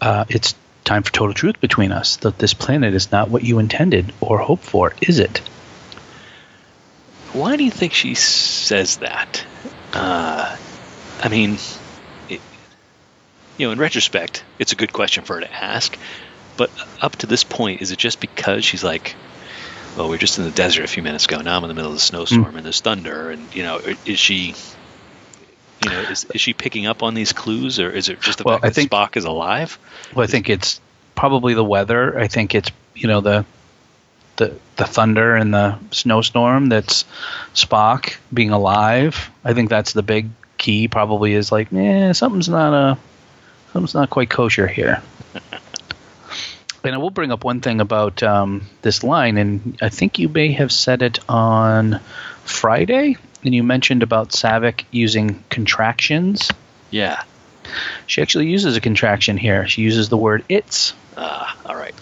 uh, 0.00 0.24
it's 0.28 0.54
time 0.84 1.02
for 1.02 1.12
total 1.12 1.34
truth 1.34 1.60
between 1.60 1.92
us. 1.92 2.16
That 2.18 2.38
this 2.38 2.54
planet 2.54 2.94
is 2.94 3.12
not 3.12 3.30
what 3.30 3.44
you 3.44 3.58
intended 3.58 4.12
or 4.20 4.38
hoped 4.38 4.64
for, 4.64 4.94
is 5.02 5.18
it? 5.18 5.42
Why 7.32 7.56
do 7.56 7.64
you 7.64 7.70
think 7.70 7.92
she 7.94 8.14
says 8.14 8.98
that? 8.98 9.44
Uh, 9.92 10.56
I 11.22 11.28
mean, 11.28 11.58
it, 12.28 12.40
you 13.56 13.66
know, 13.66 13.72
in 13.72 13.78
retrospect, 13.78 14.44
it's 14.58 14.72
a 14.72 14.76
good 14.76 14.92
question 14.92 15.24
for 15.24 15.34
her 15.34 15.40
to 15.40 15.52
ask. 15.52 15.96
But 16.56 16.70
up 17.00 17.16
to 17.16 17.26
this 17.26 17.44
point, 17.44 17.80
is 17.80 17.90
it 17.92 17.98
just 17.98 18.20
because 18.20 18.64
she's 18.64 18.84
like, 18.84 19.14
"Well, 19.96 20.08
we 20.08 20.16
are 20.16 20.18
just 20.18 20.38
in 20.38 20.44
the 20.44 20.50
desert 20.50 20.84
a 20.84 20.88
few 20.88 21.02
minutes 21.02 21.24
ago. 21.24 21.40
Now 21.40 21.56
I'm 21.56 21.64
in 21.64 21.68
the 21.68 21.74
middle 21.74 21.90
of 21.90 21.96
the 21.96 22.00
snowstorm 22.00 22.56
and 22.56 22.64
there's 22.64 22.80
thunder." 22.80 23.30
And 23.30 23.54
you 23.54 23.62
know, 23.62 23.80
is 24.04 24.18
she, 24.18 24.54
you 25.84 25.90
know, 25.90 26.00
is, 26.02 26.26
is 26.34 26.40
she 26.40 26.52
picking 26.52 26.86
up 26.86 27.02
on 27.02 27.14
these 27.14 27.32
clues, 27.32 27.80
or 27.80 27.90
is 27.90 28.10
it 28.10 28.20
just 28.20 28.38
the 28.38 28.44
Well, 28.44 28.56
fact 28.56 28.64
I 28.64 28.68
that 28.68 28.74
think- 28.74 28.90
Spock 28.90 29.16
is 29.16 29.24
alive? 29.24 29.78
Well, 30.14 30.24
I 30.24 30.26
think 30.26 30.50
it's 30.50 30.80
probably 31.14 31.54
the 31.54 31.64
weather. 31.64 32.18
I 32.18 32.28
think 32.28 32.54
it's 32.54 32.70
you 32.94 33.08
know 33.08 33.22
the 33.22 33.46
the 34.36 34.54
the 34.76 34.84
thunder 34.84 35.34
and 35.34 35.52
the 35.52 35.78
snowstorm. 35.90 36.68
That's 36.68 37.04
Spock 37.54 38.16
being 38.32 38.50
alive. 38.50 39.30
I 39.44 39.54
think 39.54 39.70
that's 39.70 39.92
the 39.92 40.02
big 40.02 40.28
key. 40.58 40.88
Probably 40.88 41.34
is 41.34 41.52
like, 41.52 41.68
yeah, 41.70 42.12
something's 42.12 42.48
not 42.48 42.74
a 42.74 42.98
something's 43.72 43.94
not 43.94 44.10
quite 44.10 44.30
kosher 44.30 44.66
here. 44.66 45.02
and 46.84 46.94
I 46.94 46.98
will 46.98 47.10
bring 47.10 47.32
up 47.32 47.44
one 47.44 47.60
thing 47.60 47.80
about 47.80 48.22
um, 48.22 48.66
this 48.82 49.04
line, 49.04 49.36
and 49.36 49.78
I 49.80 49.88
think 49.88 50.18
you 50.18 50.28
may 50.28 50.52
have 50.52 50.72
said 50.72 51.02
it 51.02 51.18
on 51.28 52.00
Friday, 52.44 53.16
and 53.44 53.54
you 53.54 53.62
mentioned 53.62 54.02
about 54.02 54.30
Saavik 54.30 54.84
using 54.90 55.42
contractions. 55.48 56.50
Yeah. 56.90 57.22
She 58.06 58.20
actually 58.20 58.48
uses 58.48 58.76
a 58.76 58.80
contraction 58.80 59.36
here. 59.36 59.68
She 59.68 59.82
uses 59.82 60.08
the 60.08 60.16
word 60.16 60.44
"it's." 60.48 60.94
Ah, 61.16 61.56
all 61.64 61.76
right. 61.76 61.94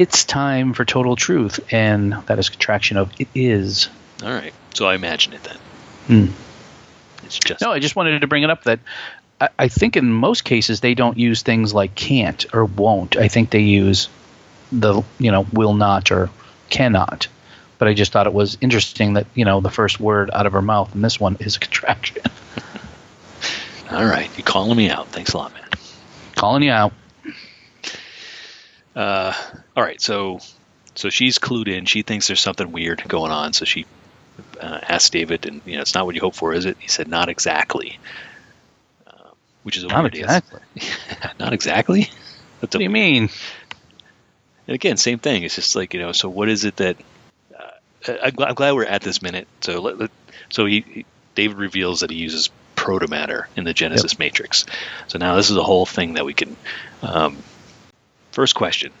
It's 0.00 0.24
time 0.24 0.72
for 0.72 0.86
total 0.86 1.14
truth, 1.14 1.60
and 1.70 2.14
that 2.24 2.38
is 2.38 2.48
contraction 2.48 2.96
of 2.96 3.12
it 3.20 3.28
is. 3.34 3.90
All 4.22 4.30
right. 4.30 4.54
So 4.72 4.86
I 4.86 4.94
imagine 4.94 5.34
it 5.34 5.42
then. 5.44 5.56
Hmm. 6.06 6.32
It's 7.26 7.38
just 7.38 7.60
No, 7.60 7.70
I 7.70 7.80
just 7.80 7.96
wanted 7.96 8.18
to 8.20 8.26
bring 8.26 8.42
it 8.42 8.48
up 8.48 8.64
that 8.64 8.80
I, 9.42 9.50
I 9.58 9.68
think 9.68 9.98
in 9.98 10.10
most 10.10 10.44
cases 10.44 10.80
they 10.80 10.94
don't 10.94 11.18
use 11.18 11.42
things 11.42 11.74
like 11.74 11.94
can't 11.94 12.46
or 12.54 12.64
won't. 12.64 13.18
I 13.18 13.28
think 13.28 13.50
they 13.50 13.60
use 13.60 14.08
the 14.72 15.02
you 15.18 15.30
know 15.30 15.46
will 15.52 15.74
not 15.74 16.10
or 16.10 16.30
cannot. 16.70 17.28
But 17.76 17.88
I 17.88 17.92
just 17.92 18.10
thought 18.10 18.26
it 18.26 18.32
was 18.32 18.56
interesting 18.62 19.14
that 19.14 19.26
you 19.34 19.44
know 19.44 19.60
the 19.60 19.70
first 19.70 20.00
word 20.00 20.30
out 20.32 20.46
of 20.46 20.54
her 20.54 20.62
mouth 20.62 20.94
and 20.94 21.04
this 21.04 21.20
one 21.20 21.36
is 21.40 21.56
a 21.56 21.60
contraction. 21.60 22.22
all 23.90 24.06
right. 24.06 24.30
you're 24.38 24.46
calling 24.46 24.78
me 24.78 24.88
out? 24.88 25.08
Thanks 25.08 25.34
a 25.34 25.36
lot, 25.36 25.52
man. 25.52 25.68
Calling 26.36 26.62
you 26.62 26.70
out. 26.70 26.94
Uh, 29.00 29.32
all 29.74 29.82
right, 29.82 29.98
so 30.00 30.40
so 30.94 31.08
she's 31.08 31.38
clued 31.38 31.68
in. 31.68 31.86
She 31.86 32.02
thinks 32.02 32.26
there's 32.26 32.40
something 32.40 32.70
weird 32.70 33.02
going 33.08 33.32
on. 33.32 33.54
So 33.54 33.64
she 33.64 33.86
uh, 34.60 34.80
asks 34.82 35.08
David, 35.08 35.46
and 35.46 35.62
you 35.64 35.76
know, 35.76 35.80
it's 35.80 35.94
not 35.94 36.04
what 36.04 36.14
you 36.14 36.20
hope 36.20 36.34
for, 36.34 36.52
is 36.52 36.66
it? 36.66 36.76
He 36.78 36.88
said, 36.88 37.08
not 37.08 37.30
exactly. 37.30 37.98
Uh, 39.06 39.30
which 39.62 39.78
is 39.78 39.84
a 39.84 39.88
Not 39.88 40.02
weird 40.02 40.16
exactly. 40.16 40.60
not 41.40 41.54
exactly. 41.54 42.10
That's 42.60 42.74
What 42.74 42.78
do 42.78 42.82
you 42.82 42.90
mean? 42.90 43.30
And 44.66 44.74
again, 44.74 44.98
same 44.98 45.18
thing. 45.18 45.44
It's 45.44 45.54
just 45.54 45.74
like 45.74 45.94
you 45.94 46.00
know. 46.00 46.12
So 46.12 46.28
what 46.28 46.50
is 46.50 46.66
it 46.66 46.76
that? 46.76 46.96
Uh, 47.58 48.12
I, 48.22 48.32
I'm 48.44 48.54
glad 48.54 48.72
we're 48.72 48.84
at 48.84 49.00
this 49.00 49.22
minute. 49.22 49.48
So 49.62 49.80
let, 49.80 49.98
let- 49.98 50.10
so 50.50 50.66
he, 50.66 50.80
he- 50.80 51.06
David 51.36 51.56
reveals 51.56 52.00
that 52.00 52.10
he 52.10 52.16
uses 52.16 52.50
protomatter 52.76 53.46
in 53.56 53.64
the 53.64 53.72
Genesis 53.72 54.18
matrix. 54.18 54.66
So 55.08 55.18
now 55.18 55.36
this 55.36 55.48
is 55.48 55.56
a 55.56 55.62
whole 55.62 55.86
thing 55.86 56.14
that 56.14 56.26
we 56.26 56.34
can. 56.34 56.54
Um, 57.02 57.38
first 58.32 58.54
question. 58.54 58.92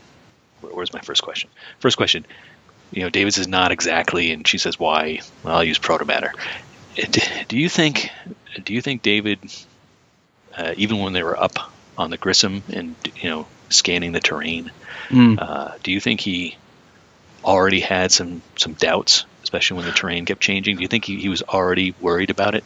Where, 0.60 0.74
where's 0.74 0.92
my 0.92 1.00
first 1.00 1.22
question? 1.22 1.50
First 1.78 1.96
question. 1.96 2.26
You 2.92 3.02
know, 3.02 3.10
David 3.10 3.34
says 3.34 3.46
not 3.46 3.70
exactly, 3.72 4.32
and 4.32 4.46
she 4.46 4.58
says 4.58 4.78
why. 4.78 5.20
Well, 5.44 5.56
I'll 5.56 5.64
use 5.64 5.78
protomatter. 5.78 6.32
Do 7.48 7.56
you 7.58 7.68
think? 7.68 8.10
Do 8.64 8.74
you 8.74 8.82
think 8.82 9.02
David, 9.02 9.38
uh, 10.56 10.74
even 10.76 10.98
when 10.98 11.12
they 11.12 11.22
were 11.22 11.40
up 11.40 11.72
on 11.96 12.10
the 12.10 12.16
Grissom 12.16 12.62
and 12.72 12.96
you 13.16 13.30
know 13.30 13.46
scanning 13.68 14.12
the 14.12 14.20
terrain, 14.20 14.70
Mm. 15.08 15.40
uh, 15.40 15.72
do 15.82 15.90
you 15.90 15.98
think 16.00 16.20
he 16.20 16.56
already 17.44 17.80
had 17.80 18.12
some 18.12 18.42
some 18.56 18.74
doubts, 18.74 19.24
especially 19.42 19.78
when 19.78 19.86
the 19.86 19.92
terrain 19.92 20.24
kept 20.24 20.40
changing? 20.40 20.76
Do 20.76 20.82
you 20.82 20.88
think 20.88 21.04
he, 21.04 21.16
he 21.20 21.28
was 21.28 21.42
already 21.42 21.94
worried 22.00 22.30
about 22.30 22.54
it? 22.54 22.64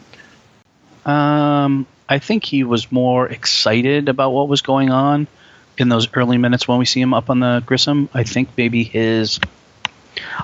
Um, 1.05 1.85
I 2.09 2.19
think 2.19 2.43
he 2.43 2.63
was 2.63 2.91
more 2.91 3.27
excited 3.27 4.09
about 4.09 4.31
what 4.31 4.47
was 4.47 4.61
going 4.61 4.91
on 4.91 5.27
in 5.77 5.89
those 5.89 6.07
early 6.13 6.37
minutes 6.37 6.67
when 6.67 6.77
we 6.77 6.85
see 6.85 7.01
him 7.01 7.13
up 7.13 7.29
on 7.29 7.39
the 7.39 7.63
Grissom. 7.65 8.09
I 8.13 8.23
think 8.23 8.49
maybe 8.57 8.83
his. 8.83 9.39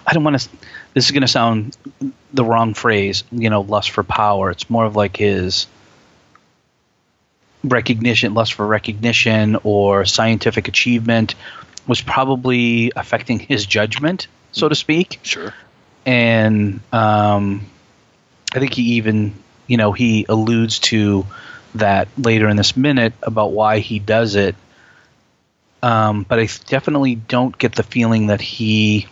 I 0.06 0.14
don't 0.14 0.24
want 0.24 0.40
to. 0.40 0.50
This 0.94 1.06
is 1.06 1.12
going 1.12 1.22
to 1.22 1.28
sound 1.28 1.78
the 2.34 2.44
wrong 2.44 2.74
phrase, 2.74 3.24
you 3.32 3.50
know, 3.50 3.62
lust 3.62 3.92
for 3.92 4.04
power. 4.04 4.52
It's 4.52 4.70
more 4.70 4.86
of 4.86 4.96
like 4.96 5.16
his 5.18 5.68
recognition, 7.64 8.34
lust 8.34 8.54
for 8.54 8.66
recognition 8.66 9.58
or 9.64 10.06
scientific 10.06 10.68
achievement 10.68 11.36
was 11.88 12.02
probably 12.02 12.92
affecting 12.96 13.40
his 13.40 13.66
judgment, 13.66 14.28
so 14.52 14.70
to 14.70 14.76
speak 14.76 15.20
Sure. 15.24 15.54
and 16.06 16.80
um, 16.94 17.66
I 18.54 18.60
think 18.60 18.74
he 18.74 18.84
even, 18.94 19.34
you 19.68 19.78
know, 19.78 19.92
he 19.92 20.26
alludes 20.30 20.80
to 20.80 21.26
that 21.76 22.08
later 22.18 22.50
in 22.50 22.58
this 22.58 22.76
minute 22.76 23.14
about 23.24 23.52
why 23.52 23.80
he 23.80 24.00
does 24.00 24.36
it. 24.36 24.56
Um, 25.84 26.26
but 26.28 26.40
I 26.40 26.48
definitely 26.68 27.16
don't 27.16 27.58
get 27.58 27.76
the 27.76 27.84
feeling 27.84 28.28
that 28.28 28.42
he 28.42 29.08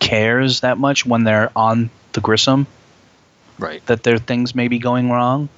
cares 0.00 0.60
that 0.60 0.78
much 0.78 1.06
when 1.06 1.24
they're 1.24 1.50
on 1.56 1.90
the 2.12 2.20
Grissom 2.20 2.66
Right. 3.58 3.84
that 3.86 4.02
their 4.02 4.18
things 4.18 4.54
may 4.54 4.68
be 4.68 4.78
going 4.78 5.10
wrong. 5.10 5.48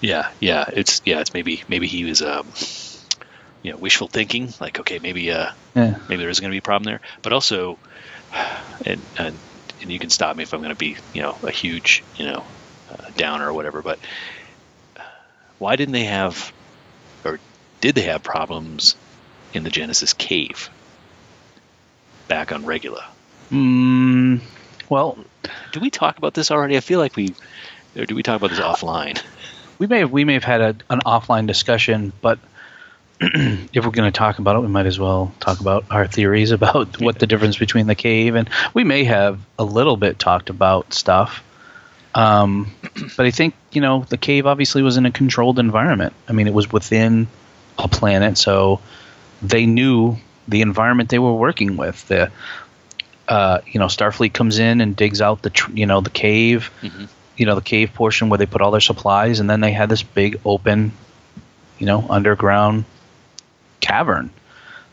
Yeah. 0.00 0.28
Yeah. 0.40 0.64
It's 0.72 1.00
yeah. 1.04 1.20
It's 1.20 1.32
maybe 1.34 1.62
maybe 1.68 1.86
he 1.86 2.04
was 2.04 2.22
um, 2.22 2.52
you 3.62 3.72
know 3.72 3.78
wishful 3.78 4.08
thinking. 4.08 4.52
Like 4.60 4.78
okay, 4.80 4.98
maybe 4.98 5.30
uh 5.30 5.50
Yeah. 5.74 5.96
maybe 6.08 6.16
there 6.20 6.28
isn't 6.28 6.42
going 6.42 6.50
to 6.50 6.54
be 6.54 6.58
a 6.58 6.62
problem 6.62 6.84
there. 6.84 7.00
But 7.22 7.32
also, 7.32 7.78
and 8.84 9.06
and, 9.18 9.40
and 9.80 9.90
you 9.90 9.98
can 9.98 10.10
stop 10.10 10.36
me 10.36 10.42
if 10.42 10.52
I'm 10.52 10.60
going 10.60 10.70
to 10.70 10.76
be 10.76 10.96
you 11.12 11.22
know 11.22 11.38
a 11.42 11.50
huge 11.50 12.04
you 12.14 12.26
know 12.26 12.46
uh, 12.88 13.10
downer 13.16 13.48
or 13.48 13.54
whatever. 13.54 13.82
But 13.82 13.98
why 15.58 15.76
didn't 15.76 15.94
they 15.94 16.04
have, 16.04 16.52
did 17.80 17.94
they 17.94 18.02
have 18.02 18.22
problems 18.22 18.96
in 19.52 19.64
the 19.64 19.70
Genesis 19.70 20.12
cave 20.12 20.70
back 22.28 22.52
on 22.52 22.64
Regula? 22.64 23.04
Mm, 23.50 24.40
well, 24.88 25.18
do 25.72 25.80
we 25.80 25.90
talk 25.90 26.18
about 26.18 26.34
this 26.34 26.50
already? 26.50 26.76
I 26.76 26.80
feel 26.80 26.98
like 26.98 27.16
we, 27.16 27.34
or 27.96 28.06
did 28.06 28.12
we 28.12 28.22
talk 28.22 28.36
about 28.36 28.50
this 28.50 28.60
offline? 28.60 29.22
we 29.78 29.86
may 29.86 30.00
have 30.00 30.10
we 30.10 30.24
may 30.24 30.34
have 30.34 30.44
had 30.44 30.60
a, 30.60 30.76
an 30.90 31.00
offline 31.00 31.46
discussion, 31.46 32.12
but 32.20 32.38
if 33.20 33.84
we're 33.84 33.90
going 33.90 34.10
to 34.10 34.16
talk 34.16 34.38
about 34.38 34.56
it, 34.56 34.60
we 34.60 34.68
might 34.68 34.86
as 34.86 34.98
well 34.98 35.32
talk 35.40 35.60
about 35.60 35.84
our 35.90 36.06
theories 36.06 36.50
about 36.50 37.00
what 37.00 37.18
the 37.18 37.26
difference 37.26 37.56
between 37.58 37.86
the 37.86 37.94
cave 37.94 38.34
and 38.34 38.48
we 38.74 38.84
may 38.84 39.04
have 39.04 39.40
a 39.58 39.64
little 39.64 39.96
bit 39.96 40.18
talked 40.18 40.50
about 40.50 40.92
stuff. 40.92 41.42
Um, 42.14 42.74
but 43.16 43.26
I 43.26 43.30
think 43.30 43.54
you 43.72 43.80
know 43.80 44.04
the 44.08 44.16
cave 44.16 44.46
obviously 44.46 44.82
was 44.82 44.96
in 44.96 45.06
a 45.06 45.10
controlled 45.10 45.58
environment. 45.58 46.14
I 46.28 46.32
mean, 46.32 46.46
it 46.46 46.54
was 46.54 46.70
within 46.70 47.28
a 47.78 47.88
planet, 47.88 48.38
so 48.38 48.80
they 49.42 49.66
knew 49.66 50.16
the 50.48 50.62
environment 50.62 51.08
they 51.10 51.18
were 51.18 51.34
working 51.34 51.76
with. 51.76 52.06
The 52.08 52.30
uh, 53.28 53.58
you 53.66 53.80
know 53.80 53.86
Starfleet 53.86 54.32
comes 54.32 54.58
in 54.58 54.80
and 54.80 54.94
digs 54.96 55.20
out 55.20 55.42
the 55.42 55.50
tr- 55.50 55.72
you 55.72 55.86
know 55.86 56.00
the 56.00 56.10
cave 56.10 56.70
Mhm. 56.82 57.08
you 57.36 57.44
know 57.46 57.54
the 57.56 57.60
cave 57.60 57.92
portion 57.92 58.28
where 58.28 58.38
they 58.38 58.46
put 58.46 58.62
all 58.62 58.70
their 58.70 58.80
supplies 58.80 59.40
and 59.40 59.50
then 59.50 59.60
they 59.60 59.72
had 59.72 59.88
this 59.88 60.02
big 60.04 60.40
open 60.44 60.92
you 61.78 61.86
know 61.86 62.06
underground 62.08 62.84
cavern 63.80 64.30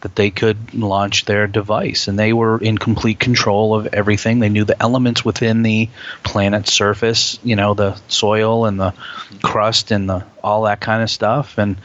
that 0.01 0.15
they 0.17 0.29
could 0.31 0.73
launch 0.73 1.23
their 1.23 1.47
device. 1.47 2.09
And 2.09 2.19
they 2.19 2.33
were 2.33 2.57
in 2.57 2.77
complete 2.77 3.19
control 3.19 3.73
of 3.73 3.87
everything. 3.93 4.39
They 4.39 4.49
knew 4.49 4.65
the 4.65 4.81
elements 4.81 5.23
within 5.23 5.63
the 5.63 5.87
planet's 6.23 6.73
surface, 6.73 7.39
you 7.41 7.55
know, 7.55 7.73
the 7.73 7.95
soil 8.09 8.65
and 8.65 8.77
the 8.77 8.93
crust 9.41 9.91
and 9.91 10.09
the 10.09 10.25
all 10.43 10.63
that 10.63 10.81
kind 10.81 11.01
of 11.03 11.09
stuff. 11.09 11.57
And 11.57 11.77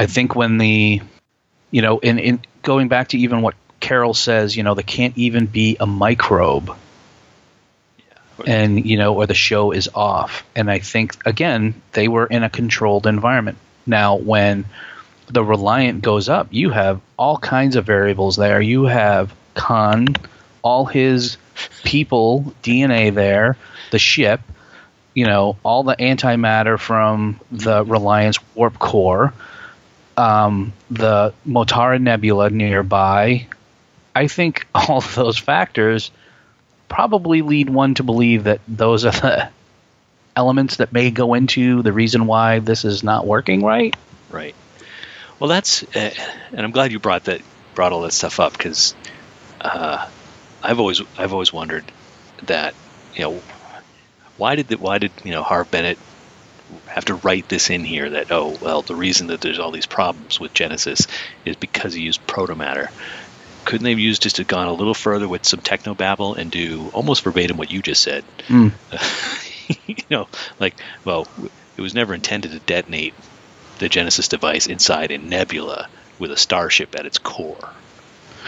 I 0.00 0.06
think 0.06 0.34
when 0.34 0.56
the, 0.56 1.02
you 1.70 1.82
know, 1.82 1.98
in, 1.98 2.18
in 2.18 2.40
going 2.62 2.88
back 2.88 3.08
to 3.08 3.18
even 3.18 3.42
what 3.42 3.54
Carol 3.80 4.14
says, 4.14 4.56
you 4.56 4.62
know, 4.62 4.72
there 4.72 4.82
can't 4.82 5.18
even 5.18 5.44
be 5.44 5.76
a 5.78 5.84
microbe. 5.86 6.74
And 8.46 8.86
you 8.86 8.96
know 8.96 9.16
or 9.16 9.26
the 9.26 9.34
show 9.34 9.72
is 9.72 9.90
off. 9.94 10.46
And 10.56 10.70
i 10.70 10.78
think 10.78 11.14
again 11.26 11.74
they 11.92 12.08
were 12.08 12.24
in 12.24 12.42
a 12.42 12.48
controlled 12.48 13.06
environment. 13.06 13.58
Now 13.84 14.16
when 14.16 14.64
the 15.26 15.44
reliant 15.44 16.00
goes 16.00 16.30
up 16.30 16.48
you 16.50 16.70
have 16.70 17.02
all 17.18 17.36
kinds 17.36 17.76
of 17.76 17.84
variables 17.84 18.36
there. 18.36 18.62
You 18.62 18.84
have 18.84 19.34
khan 19.52 20.06
all 20.62 20.86
his 20.86 21.36
people 21.84 22.54
dna 22.62 23.12
there 23.12 23.58
the 23.90 23.98
ship 23.98 24.40
you 25.12 25.26
know 25.26 25.58
all 25.62 25.82
the 25.82 25.96
antimatter 25.96 26.78
from 26.78 27.38
the 27.52 27.84
Reliant's 27.84 28.38
warp 28.54 28.78
core 28.78 29.34
um, 30.20 30.72
the 30.90 31.32
Mutara 31.46 32.00
nebula 32.00 32.50
nearby 32.50 33.46
i 34.14 34.26
think 34.26 34.66
all 34.74 34.98
of 34.98 35.14
those 35.14 35.38
factors 35.38 36.10
probably 36.88 37.42
lead 37.42 37.70
one 37.70 37.94
to 37.94 38.02
believe 38.02 38.44
that 38.44 38.60
those 38.68 39.04
are 39.04 39.12
the 39.12 39.48
elements 40.36 40.76
that 40.76 40.92
may 40.92 41.10
go 41.10 41.34
into 41.34 41.82
the 41.82 41.92
reason 41.92 42.26
why 42.26 42.58
this 42.58 42.84
is 42.84 43.02
not 43.02 43.26
working 43.26 43.62
right. 43.62 43.94
Right. 44.30 44.54
Well, 45.38 45.48
that's 45.48 45.82
uh, 45.96 46.10
and 46.52 46.60
I'm 46.60 46.70
glad 46.70 46.92
you 46.92 46.98
brought 46.98 47.24
that 47.24 47.40
brought 47.74 47.92
all 47.92 48.02
that 48.02 48.12
stuff 48.12 48.40
up 48.40 48.52
because 48.52 48.94
uh, 49.60 50.08
I've 50.62 50.78
always 50.78 51.00
I've 51.18 51.32
always 51.32 51.52
wondered 51.52 51.84
that 52.44 52.74
you 53.14 53.22
know 53.22 53.42
why 54.36 54.56
did 54.56 54.68
the, 54.68 54.76
why 54.76 54.98
did 54.98 55.12
you 55.24 55.32
know 55.32 55.42
Harve 55.42 55.70
Bennett 55.70 55.98
have 56.86 57.04
to 57.06 57.14
write 57.14 57.48
this 57.48 57.70
in 57.70 57.84
here 57.84 58.10
that 58.10 58.30
oh 58.30 58.56
well 58.60 58.82
the 58.82 58.94
reason 58.94 59.28
that 59.28 59.40
there's 59.40 59.58
all 59.58 59.70
these 59.70 59.86
problems 59.86 60.38
with 60.38 60.52
Genesis 60.54 61.06
is 61.44 61.56
because 61.56 61.94
he 61.94 62.02
used 62.02 62.26
protomatter 62.26 62.88
couldn't 63.64 63.84
they 63.84 63.90
have 63.90 63.98
used 63.98 64.22
just 64.22 64.36
to 64.36 64.44
gone 64.44 64.66
a 64.66 64.72
little 64.72 64.94
further 64.94 65.28
with 65.28 65.46
some 65.46 65.60
techno 65.60 65.94
babble 65.94 66.34
and 66.34 66.50
do 66.50 66.90
almost 66.92 67.22
verbatim 67.22 67.56
what 67.56 67.70
you 67.70 67.82
just 67.82 68.02
said? 68.02 68.24
Mm. 68.48 68.72
you 69.86 70.04
know, 70.10 70.28
like, 70.58 70.74
well, 71.04 71.26
it 71.76 71.80
was 71.80 71.94
never 71.94 72.14
intended 72.14 72.52
to 72.52 72.58
detonate 72.60 73.14
the 73.78 73.88
Genesis 73.88 74.28
device 74.28 74.66
inside 74.66 75.10
a 75.10 75.18
nebula 75.18 75.88
with 76.18 76.30
a 76.30 76.36
starship 76.36 76.94
at 76.98 77.06
its 77.06 77.18
core. 77.18 77.68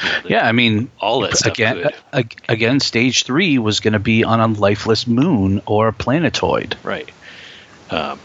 You 0.02 0.11
know, 0.11 0.21
yeah, 0.29 0.49
I 0.49 0.52
mean, 0.52 0.91
all 0.99 1.21
that 1.21 1.47
again. 1.47 1.91
Again, 2.49 2.81
stage 2.81 3.25
three 3.25 3.59
was 3.59 3.81
going 3.81 3.93
to 3.93 3.99
be 3.99 4.25
on 4.25 4.41
a 4.41 4.47
lifeless 4.47 5.07
moon 5.07 5.61
or 5.67 5.88
a 5.88 5.93
planetoid. 5.93 6.76
Right. 6.83 7.11
Um, 7.93 8.21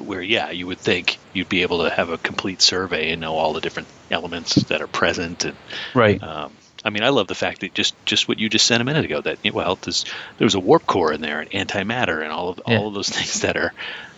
where 0.00 0.22
yeah, 0.22 0.50
you 0.50 0.66
would 0.66 0.78
think 0.78 1.18
you'd 1.32 1.48
be 1.48 1.62
able 1.62 1.84
to 1.84 1.90
have 1.90 2.10
a 2.10 2.18
complete 2.18 2.60
survey 2.60 3.12
and 3.12 3.20
know 3.20 3.36
all 3.36 3.52
the 3.52 3.60
different 3.60 3.88
elements 4.10 4.54
that 4.64 4.82
are 4.82 4.86
present. 4.86 5.44
And 5.44 5.56
right. 5.94 6.22
Um, 6.22 6.52
I 6.84 6.90
mean, 6.90 7.02
I 7.02 7.08
love 7.08 7.28
the 7.28 7.34
fact 7.34 7.60
that 7.60 7.74
just 7.74 7.94
just 8.04 8.28
what 8.28 8.38
you 8.38 8.48
just 8.48 8.66
said 8.66 8.80
a 8.80 8.84
minute 8.84 9.04
ago 9.04 9.20
that 9.20 9.38
well, 9.52 9.76
there's 9.76 10.04
there 10.38 10.44
was 10.44 10.54
a 10.54 10.60
warp 10.60 10.86
core 10.86 11.12
in 11.12 11.20
there 11.20 11.40
and 11.40 11.50
antimatter 11.50 12.22
and 12.22 12.30
all 12.30 12.50
of 12.50 12.60
yeah. 12.66 12.78
all 12.78 12.88
of 12.88 12.94
those 12.94 13.08
things 13.16 13.40
that 13.40 13.56
are 13.56 13.72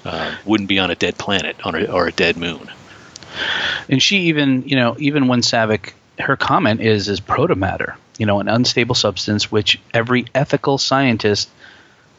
uh, 0.05 0.35
wouldn't 0.45 0.69
be 0.69 0.78
on 0.78 0.90
a 0.90 0.95
dead 0.95 1.16
planet 1.19 1.57
on 1.64 1.75
a, 1.75 1.85
or 1.87 2.09
a 2.09 2.12
dead 2.12 2.37
moon. 2.37 2.71
And 3.88 4.02
she 4.02 4.28
even 4.28 4.62
you 4.66 4.76
know 4.76 4.97
even 4.99 5.28
when 5.28 5.40
Saavik 5.40 5.93
her 6.19 6.37
comment 6.37 6.81
is 6.81 7.09
is 7.09 7.21
protomatter 7.21 7.97
you 8.19 8.26
know 8.26 8.40
an 8.40 8.49
unstable 8.49 8.95
substance 8.95 9.52
which 9.52 9.78
every 9.93 10.25
ethical 10.35 10.78
scientist 10.78 11.50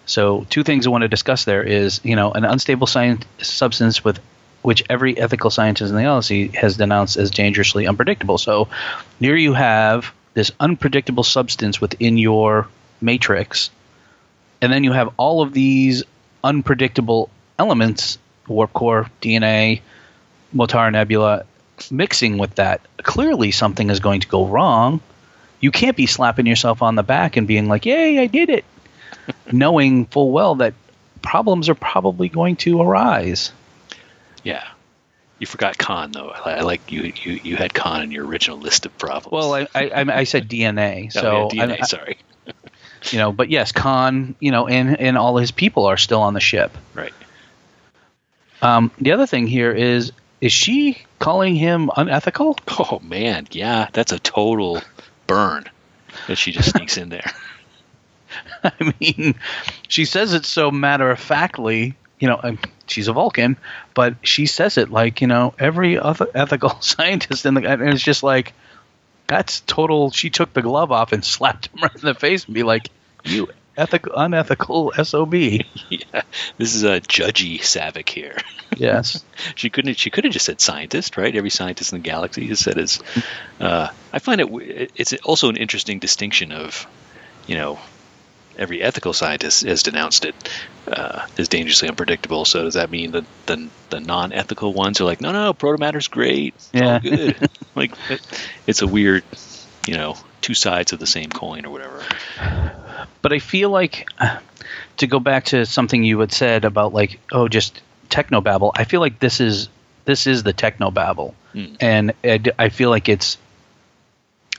so, 0.07 0.47
two 0.49 0.63
things 0.63 0.87
I 0.87 0.89
want 0.89 1.01
to 1.01 1.09
discuss 1.09 1.43
there 1.43 1.61
is, 1.61 1.99
you 2.01 2.15
know, 2.15 2.31
an 2.31 2.45
unstable 2.45 2.87
science, 2.87 3.25
substance 3.39 4.05
with 4.05 4.21
which 4.61 4.81
every 4.89 5.17
ethical 5.17 5.49
scientist 5.49 5.89
in 5.89 5.97
the 5.97 6.01
galaxy 6.01 6.47
has 6.47 6.77
denounced 6.77 7.17
as 7.17 7.29
dangerously 7.29 7.85
unpredictable. 7.85 8.37
So, 8.37 8.69
here 9.19 9.35
you 9.35 9.53
have 9.53 10.13
this 10.33 10.53
unpredictable 10.61 11.23
substance 11.23 11.81
within 11.81 12.17
your 12.17 12.69
matrix, 13.01 13.69
and 14.61 14.71
then 14.71 14.85
you 14.85 14.93
have 14.93 15.13
all 15.17 15.41
of 15.41 15.51
these 15.51 16.03
unpredictable 16.41 17.29
elements 17.59 18.17
warp 18.47 18.71
core, 18.71 19.11
DNA, 19.21 19.81
Mutara 20.55 20.89
Nebula 20.89 21.43
mixing 21.91 22.37
with 22.37 22.55
that. 22.55 22.79
Clearly, 23.03 23.51
something 23.51 23.89
is 23.89 23.99
going 23.99 24.21
to 24.21 24.27
go 24.29 24.45
wrong. 24.45 25.01
You 25.59 25.71
can't 25.71 25.97
be 25.97 26.05
slapping 26.05 26.45
yourself 26.45 26.81
on 26.81 26.95
the 26.95 27.03
back 27.03 27.35
and 27.35 27.45
being 27.45 27.67
like, 27.67 27.85
Yay, 27.85 28.19
I 28.19 28.27
did 28.27 28.49
it 28.49 28.63
knowing 29.51 30.05
full 30.05 30.31
well 30.31 30.55
that 30.55 30.73
problems 31.21 31.69
are 31.69 31.75
probably 31.75 32.29
going 32.29 32.55
to 32.57 32.81
arise. 32.81 33.51
Yeah. 34.43 34.65
You 35.39 35.45
forgot 35.45 35.77
Khan 35.77 36.11
though. 36.11 36.29
I 36.29 36.61
like 36.61 36.91
you. 36.91 37.13
You 37.15 37.39
you 37.43 37.55
had 37.57 37.73
Khan 37.73 38.01
in 38.01 38.11
your 38.11 38.25
original 38.25 38.57
list 38.57 38.85
of 38.87 38.97
problems. 38.97 39.33
Well, 39.33 39.53
I 39.53 39.67
I, 39.75 40.19
I 40.19 40.23
said 40.23 40.49
DNA. 40.49 41.11
So 41.17 41.21
oh, 41.21 41.49
yeah, 41.53 41.67
DNA. 41.67 41.77
I, 41.81 41.85
sorry. 41.85 42.17
you 43.11 43.19
know, 43.19 43.31
but 43.31 43.49
yes, 43.49 43.71
Khan. 43.71 44.35
You 44.39 44.51
know, 44.51 44.67
and 44.67 44.99
and 44.99 45.17
all 45.17 45.37
his 45.37 45.51
people 45.51 45.85
are 45.85 45.97
still 45.97 46.21
on 46.21 46.33
the 46.33 46.39
ship. 46.39 46.75
Right. 46.95 47.13
Um, 48.63 48.89
the 48.99 49.11
other 49.11 49.27
thing 49.27 49.45
here 49.45 49.71
is 49.71 50.11
is 50.41 50.51
she 50.51 50.97
calling 51.19 51.55
him 51.55 51.91
unethical? 51.95 52.57
Oh 52.79 52.99
man, 53.03 53.47
yeah, 53.51 53.89
that's 53.93 54.11
a 54.11 54.19
total 54.19 54.81
burn 55.27 55.65
that 56.27 56.37
she 56.37 56.51
just 56.51 56.71
sneaks 56.71 56.97
in 56.97 57.09
there. 57.09 57.31
I 58.79 58.93
mean, 58.99 59.35
she 59.87 60.05
says 60.05 60.33
it 60.33 60.45
so 60.45 60.71
matter 60.71 61.09
of 61.11 61.19
factly. 61.19 61.95
You 62.19 62.27
know, 62.29 62.57
she's 62.87 63.07
a 63.07 63.13
Vulcan, 63.13 63.57
but 63.93 64.15
she 64.23 64.47
says 64.47 64.77
it 64.77 64.89
like 64.89 65.21
you 65.21 65.27
know 65.27 65.53
every 65.59 65.97
other 65.97 66.27
ethical 66.35 66.77
scientist 66.81 67.45
in 67.45 67.53
the 67.53 67.67
and 67.67 67.81
it's 67.89 68.03
just 68.03 68.23
like 68.23 68.53
that's 69.27 69.61
total. 69.61 70.11
She 70.11 70.29
took 70.29 70.53
the 70.53 70.61
glove 70.61 70.91
off 70.91 71.11
and 71.11 71.23
slapped 71.23 71.67
him 71.67 71.83
right 71.83 71.95
in 71.95 72.01
the 72.01 72.15
face 72.15 72.45
and 72.45 72.53
be 72.53 72.63
like, 72.63 72.89
"You 73.23 73.49
ethical, 73.75 74.13
unethical 74.15 74.93
sob." 75.03 75.33
Yeah, 75.33 76.23
this 76.57 76.75
is 76.75 76.83
a 76.83 77.01
judgy 77.01 77.59
Saavik 77.59 78.09
here. 78.09 78.37
Yes, 78.75 79.23
she 79.55 79.69
couldn't. 79.69 79.97
She 79.97 80.09
could 80.09 80.23
have 80.23 80.33
just 80.33 80.45
said 80.45 80.61
scientist, 80.61 81.17
right? 81.17 81.35
Every 81.35 81.49
scientist 81.49 81.93
in 81.93 81.99
the 81.99 82.03
galaxy 82.03 82.47
has 82.47 82.59
said 82.59 82.77
is. 82.77 82.99
Uh, 83.59 83.89
I 84.13 84.19
find 84.19 84.41
it. 84.41 84.91
It's 84.95 85.13
also 85.23 85.49
an 85.49 85.57
interesting 85.57 85.99
distinction 85.99 86.51
of, 86.51 86.87
you 87.47 87.55
know, 87.55 87.79
every 88.57 88.81
ethical 88.81 89.13
scientist 89.13 89.63
has 89.63 89.83
denounced 89.83 90.25
it 90.25 90.35
uh, 90.87 91.25
as 91.37 91.47
dangerously 91.47 91.87
unpredictable. 91.87 92.45
So 92.45 92.63
does 92.63 92.75
that 92.75 92.89
mean 92.89 93.11
that 93.11 93.25
the 93.45 93.69
the 93.89 93.99
non-ethical 93.99 94.73
ones 94.73 95.01
are 95.01 95.05
like, 95.05 95.21
no, 95.21 95.31
no, 95.31 95.53
protomatter's 95.53 96.07
great, 96.07 96.53
it's 96.55 96.69
yeah, 96.73 96.93
all 96.93 96.99
good. 96.99 97.49
like 97.75 97.93
it's 98.65 98.81
a 98.81 98.87
weird, 98.87 99.23
you 99.87 99.95
know, 99.95 100.17
two 100.41 100.53
sides 100.53 100.93
of 100.93 100.99
the 100.99 101.07
same 101.07 101.29
coin 101.29 101.65
or 101.65 101.71
whatever. 101.71 102.03
But 103.21 103.33
I 103.33 103.39
feel 103.39 103.69
like 103.69 104.07
to 104.97 105.07
go 105.07 105.19
back 105.19 105.45
to 105.45 105.65
something 105.65 106.03
you 106.03 106.19
had 106.19 106.31
said 106.31 106.65
about 106.65 106.93
like, 106.93 107.19
oh, 107.31 107.47
just 107.47 107.81
technobabble. 108.09 108.71
I 108.75 108.83
feel 108.83 109.01
like 109.01 109.19
this 109.19 109.39
is 109.39 109.69
this 110.05 110.27
is 110.27 110.43
the 110.43 110.53
technobabble, 110.53 111.33
mm. 111.53 111.75
and 111.81 112.13
I 112.23 112.69
feel 112.69 112.89
like 112.89 113.09
it's 113.09 113.37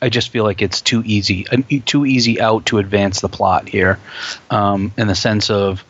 I 0.01 0.09
just 0.09 0.31
feel 0.31 0.45
like 0.45 0.63
it's 0.63 0.81
too 0.81 1.03
easy, 1.05 1.45
too 1.85 2.07
easy 2.07 2.41
out 2.41 2.67
to 2.67 2.79
advance 2.79 3.21
the 3.21 3.29
plot 3.29 3.69
here, 3.69 3.99
um, 4.51 4.93
in 4.97 5.09
the 5.09 5.15
sense 5.15 5.51
of, 5.51 5.85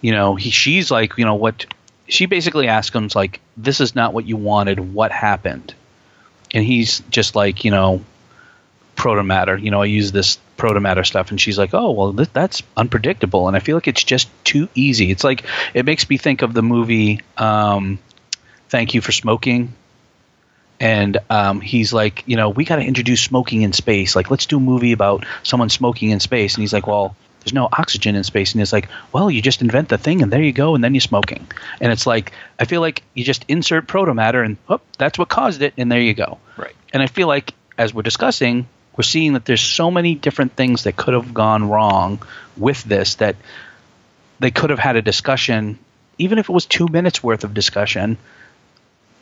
you 0.00 0.12
know, 0.12 0.36
he, 0.36 0.50
she's 0.50 0.90
like, 0.90 1.18
you 1.18 1.24
know, 1.24 1.34
what 1.34 1.66
she 2.06 2.26
basically 2.26 2.68
asks 2.68 2.94
him 2.94 3.08
like, 3.14 3.40
this 3.56 3.80
is 3.80 3.94
not 3.94 4.14
what 4.14 4.26
you 4.26 4.36
wanted. 4.36 4.78
What 4.80 5.10
happened? 5.10 5.74
And 6.54 6.64
he's 6.64 7.00
just 7.10 7.34
like, 7.34 7.64
you 7.64 7.70
know, 7.70 8.04
protomatter. 8.96 9.60
You 9.60 9.70
know, 9.70 9.82
I 9.82 9.86
use 9.86 10.12
this 10.12 10.38
protomatter 10.56 11.04
stuff, 11.04 11.30
and 11.30 11.40
she's 11.40 11.58
like, 11.58 11.74
oh, 11.74 11.90
well, 11.90 12.12
th- 12.14 12.32
that's 12.32 12.62
unpredictable. 12.76 13.48
And 13.48 13.56
I 13.56 13.60
feel 13.60 13.76
like 13.76 13.88
it's 13.88 14.04
just 14.04 14.28
too 14.44 14.68
easy. 14.74 15.10
It's 15.10 15.24
like 15.24 15.44
it 15.74 15.84
makes 15.84 16.08
me 16.08 16.16
think 16.16 16.42
of 16.42 16.54
the 16.54 16.62
movie. 16.62 17.20
Um, 17.36 17.98
Thank 18.68 18.92
you 18.92 19.00
for 19.00 19.12
smoking 19.12 19.72
and 20.80 21.18
um, 21.28 21.60
he's 21.60 21.92
like, 21.92 22.22
you 22.26 22.36
know, 22.36 22.50
we 22.50 22.64
got 22.64 22.76
to 22.76 22.82
introduce 22.82 23.20
smoking 23.20 23.62
in 23.62 23.72
space. 23.72 24.14
Like, 24.14 24.30
let's 24.30 24.46
do 24.46 24.58
a 24.58 24.60
movie 24.60 24.92
about 24.92 25.26
someone 25.42 25.70
smoking 25.70 26.10
in 26.10 26.20
space. 26.20 26.54
And 26.54 26.62
he's 26.62 26.72
like, 26.72 26.86
well, 26.86 27.16
there's 27.40 27.52
no 27.52 27.68
oxygen 27.72 28.14
in 28.14 28.24
space. 28.24 28.52
And 28.52 28.60
he's 28.60 28.72
like, 28.72 28.88
well, 29.12 29.30
you 29.30 29.40
just 29.40 29.62
invent 29.62 29.88
the 29.88 29.98
thing, 29.98 30.22
and 30.22 30.32
there 30.32 30.42
you 30.42 30.52
go, 30.52 30.74
and 30.74 30.84
then 30.84 30.94
you're 30.94 31.00
smoking. 31.00 31.46
And 31.80 31.92
it's 31.92 32.06
like, 32.06 32.32
I 32.58 32.64
feel 32.64 32.80
like 32.80 33.02
you 33.14 33.24
just 33.24 33.44
insert 33.48 33.86
protomatter, 33.86 34.44
and 34.44 34.56
oh, 34.68 34.80
that's 34.98 35.18
what 35.18 35.28
caused 35.28 35.62
it, 35.62 35.74
and 35.76 35.90
there 35.90 36.00
you 36.00 36.14
go. 36.14 36.38
Right. 36.56 36.74
And 36.92 37.02
I 37.02 37.06
feel 37.06 37.26
like 37.26 37.54
as 37.76 37.94
we're 37.94 38.02
discussing, 38.02 38.68
we're 38.96 39.04
seeing 39.04 39.34
that 39.34 39.44
there's 39.44 39.60
so 39.60 39.90
many 39.90 40.14
different 40.14 40.52
things 40.54 40.84
that 40.84 40.96
could 40.96 41.14
have 41.14 41.32
gone 41.32 41.68
wrong 41.68 42.20
with 42.56 42.82
this 42.84 43.16
that 43.16 43.36
they 44.40 44.50
could 44.50 44.70
have 44.70 44.78
had 44.78 44.96
a 44.96 45.02
discussion, 45.02 45.78
even 46.18 46.38
if 46.38 46.48
it 46.48 46.52
was 46.52 46.66
two 46.66 46.88
minutes 46.88 47.22
worth 47.22 47.44
of 47.44 47.54
discussion, 47.54 48.18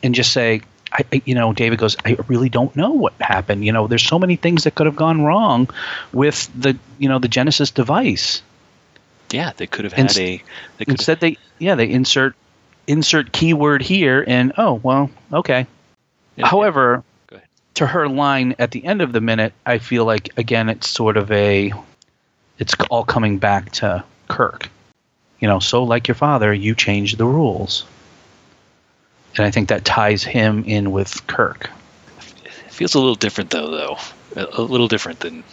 and 0.01 0.15
just 0.15 0.33
say, 0.33 0.61
I, 0.91 1.21
you 1.25 1.35
know, 1.35 1.53
David 1.53 1.79
goes, 1.79 1.97
I 2.05 2.17
really 2.27 2.49
don't 2.49 2.75
know 2.75 2.91
what 2.91 3.13
happened. 3.19 3.65
You 3.65 3.71
know, 3.71 3.87
there's 3.87 4.03
so 4.03 4.19
many 4.19 4.35
things 4.35 4.63
that 4.63 4.75
could 4.75 4.85
have 4.85 4.95
gone 4.95 5.23
wrong 5.23 5.69
with 6.13 6.49
the, 6.59 6.77
you 6.97 7.09
know, 7.09 7.19
the 7.19 7.27
Genesis 7.27 7.71
device. 7.71 8.41
Yeah, 9.31 9.51
they 9.55 9.67
could 9.67 9.85
have 9.85 9.93
had 9.93 10.03
Inst- 10.03 10.19
a. 10.19 10.43
They 10.77 10.85
could 10.85 10.93
Instead, 10.93 11.19
they, 11.19 11.37
yeah, 11.59 11.75
they 11.75 11.89
insert, 11.89 12.35
insert 12.87 13.31
keyword 13.31 13.81
here, 13.81 14.23
and 14.25 14.53
oh 14.57 14.75
well, 14.81 15.09
okay. 15.33 15.67
have, 16.37 16.47
However, 16.47 17.03
ahead. 17.29 17.43
to 17.75 17.87
her 17.87 18.07
line 18.07 18.55
at 18.57 18.71
the 18.71 18.85
end 18.85 19.01
of 19.01 19.11
the 19.11 19.19
minute, 19.19 19.53
I 19.65 19.79
feel 19.79 20.05
like 20.05 20.37
again 20.37 20.69
it's 20.69 20.87
sort 20.87 21.17
of 21.17 21.29
a, 21.31 21.73
it's 22.57 22.75
all 22.89 23.03
coming 23.03 23.37
back 23.39 23.71
to 23.73 24.05
Kirk. 24.29 24.69
You 25.39 25.49
know, 25.49 25.59
so 25.59 25.83
like 25.83 26.07
your 26.07 26.15
father, 26.15 26.53
you 26.53 26.73
changed 26.73 27.17
the 27.17 27.25
rules. 27.25 27.85
And 29.37 29.45
I 29.45 29.51
think 29.51 29.69
that 29.69 29.85
ties 29.85 30.23
him 30.23 30.63
in 30.65 30.91
with 30.91 31.25
Kirk. 31.27 31.69
it 32.43 32.71
feels 32.71 32.95
a 32.95 32.99
little 32.99 33.15
different 33.15 33.51
though, 33.51 33.69
though. 33.71 33.97
A, 34.35 34.61
a 34.61 34.61
little 34.61 34.87
different 34.87 35.19
than 35.19 35.43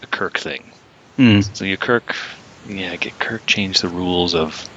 the 0.00 0.06
Kirk 0.06 0.38
thing. 0.38 0.64
Hmm. 1.16 1.40
So 1.40 1.64
you 1.64 1.76
Kirk, 1.76 2.14
yeah, 2.68 2.94
get 2.96 3.18
Kirk 3.18 3.46
changed 3.46 3.82
the 3.82 3.88
rules 3.88 4.34
of 4.34 4.68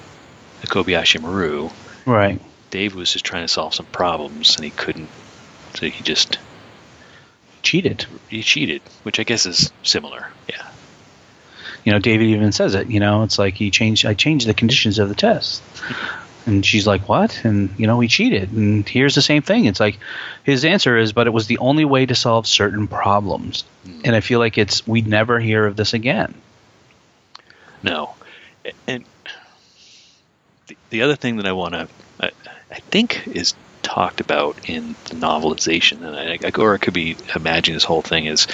the 0.61 0.67
Kobayashi 0.67 1.21
Maru. 1.21 1.69
Right. 2.05 2.39
Dave 2.71 2.95
was 2.95 3.11
just 3.13 3.25
trying 3.25 3.43
to 3.43 3.47
solve 3.47 3.73
some 3.73 3.85
problems 3.87 4.55
and 4.55 4.63
he 4.65 4.71
couldn't, 4.71 5.09
so 5.75 5.87
he 5.89 6.03
just 6.03 6.37
Cheated. 7.61 8.05
he 8.29 8.41
cheated, 8.41 8.81
which 9.03 9.19
I 9.19 9.23
guess 9.23 9.45
is 9.45 9.71
similar. 9.83 10.27
Yeah. 10.47 10.65
You 11.83 11.91
know, 11.91 11.99
David 11.99 12.27
even 12.27 12.51
says 12.51 12.73
it. 12.75 12.89
You 12.89 12.99
know, 12.99 13.23
it's 13.23 13.37
like 13.37 13.55
he 13.55 13.69
changed. 13.71 14.05
I 14.05 14.13
changed 14.13 14.47
the 14.47 14.53
conditions 14.53 14.97
of 14.99 15.09
the 15.09 15.15
test, 15.15 15.61
and 16.49 16.65
she's 16.65 16.87
like, 16.87 17.07
"What?" 17.07 17.45
And 17.45 17.73
you 17.77 17.87
know, 17.87 17.99
he 17.99 18.07
cheated. 18.07 18.51
And 18.51 18.87
here's 18.87 19.15
the 19.15 19.21
same 19.21 19.41
thing. 19.41 19.65
It's 19.65 19.79
like 19.79 19.99
his 20.43 20.65
answer 20.65 20.97
is, 20.97 21.13
"But 21.13 21.27
it 21.27 21.31
was 21.31 21.47
the 21.47 21.59
only 21.59 21.85
way 21.85 22.05
to 22.05 22.15
solve 22.15 22.47
certain 22.47 22.87
problems." 22.87 23.63
Hmm. 23.85 24.01
And 24.05 24.15
I 24.15 24.19
feel 24.21 24.39
like 24.39 24.57
it's 24.57 24.85
we'd 24.87 25.07
never 25.07 25.39
hear 25.39 25.65
of 25.65 25.75
this 25.75 25.93
again. 25.93 26.33
No, 27.81 28.13
and 28.87 29.05
the, 30.67 30.77
the 30.89 31.01
other 31.03 31.15
thing 31.15 31.37
that 31.37 31.45
I 31.45 31.53
want 31.53 31.73
to, 31.75 31.87
I, 32.19 32.31
I 32.71 32.79
think, 32.79 33.27
is 33.27 33.53
talked 33.81 34.19
about 34.19 34.69
in 34.69 34.95
the 35.05 35.15
novelization, 35.15 36.03
and 36.03 36.15
I, 36.15 36.47
I 36.47 36.51
or 36.59 36.73
I 36.73 36.77
could 36.77 36.93
be 36.93 37.15
imagining 37.35 37.75
this 37.75 37.85
whole 37.85 38.01
thing 38.01 38.25
is, 38.25 38.47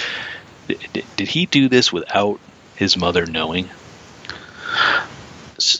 did, 0.68 1.04
did 1.16 1.28
he 1.28 1.46
do 1.46 1.68
this 1.68 1.92
without 1.92 2.40
his 2.76 2.96
mother 2.96 3.26
knowing? 3.26 3.68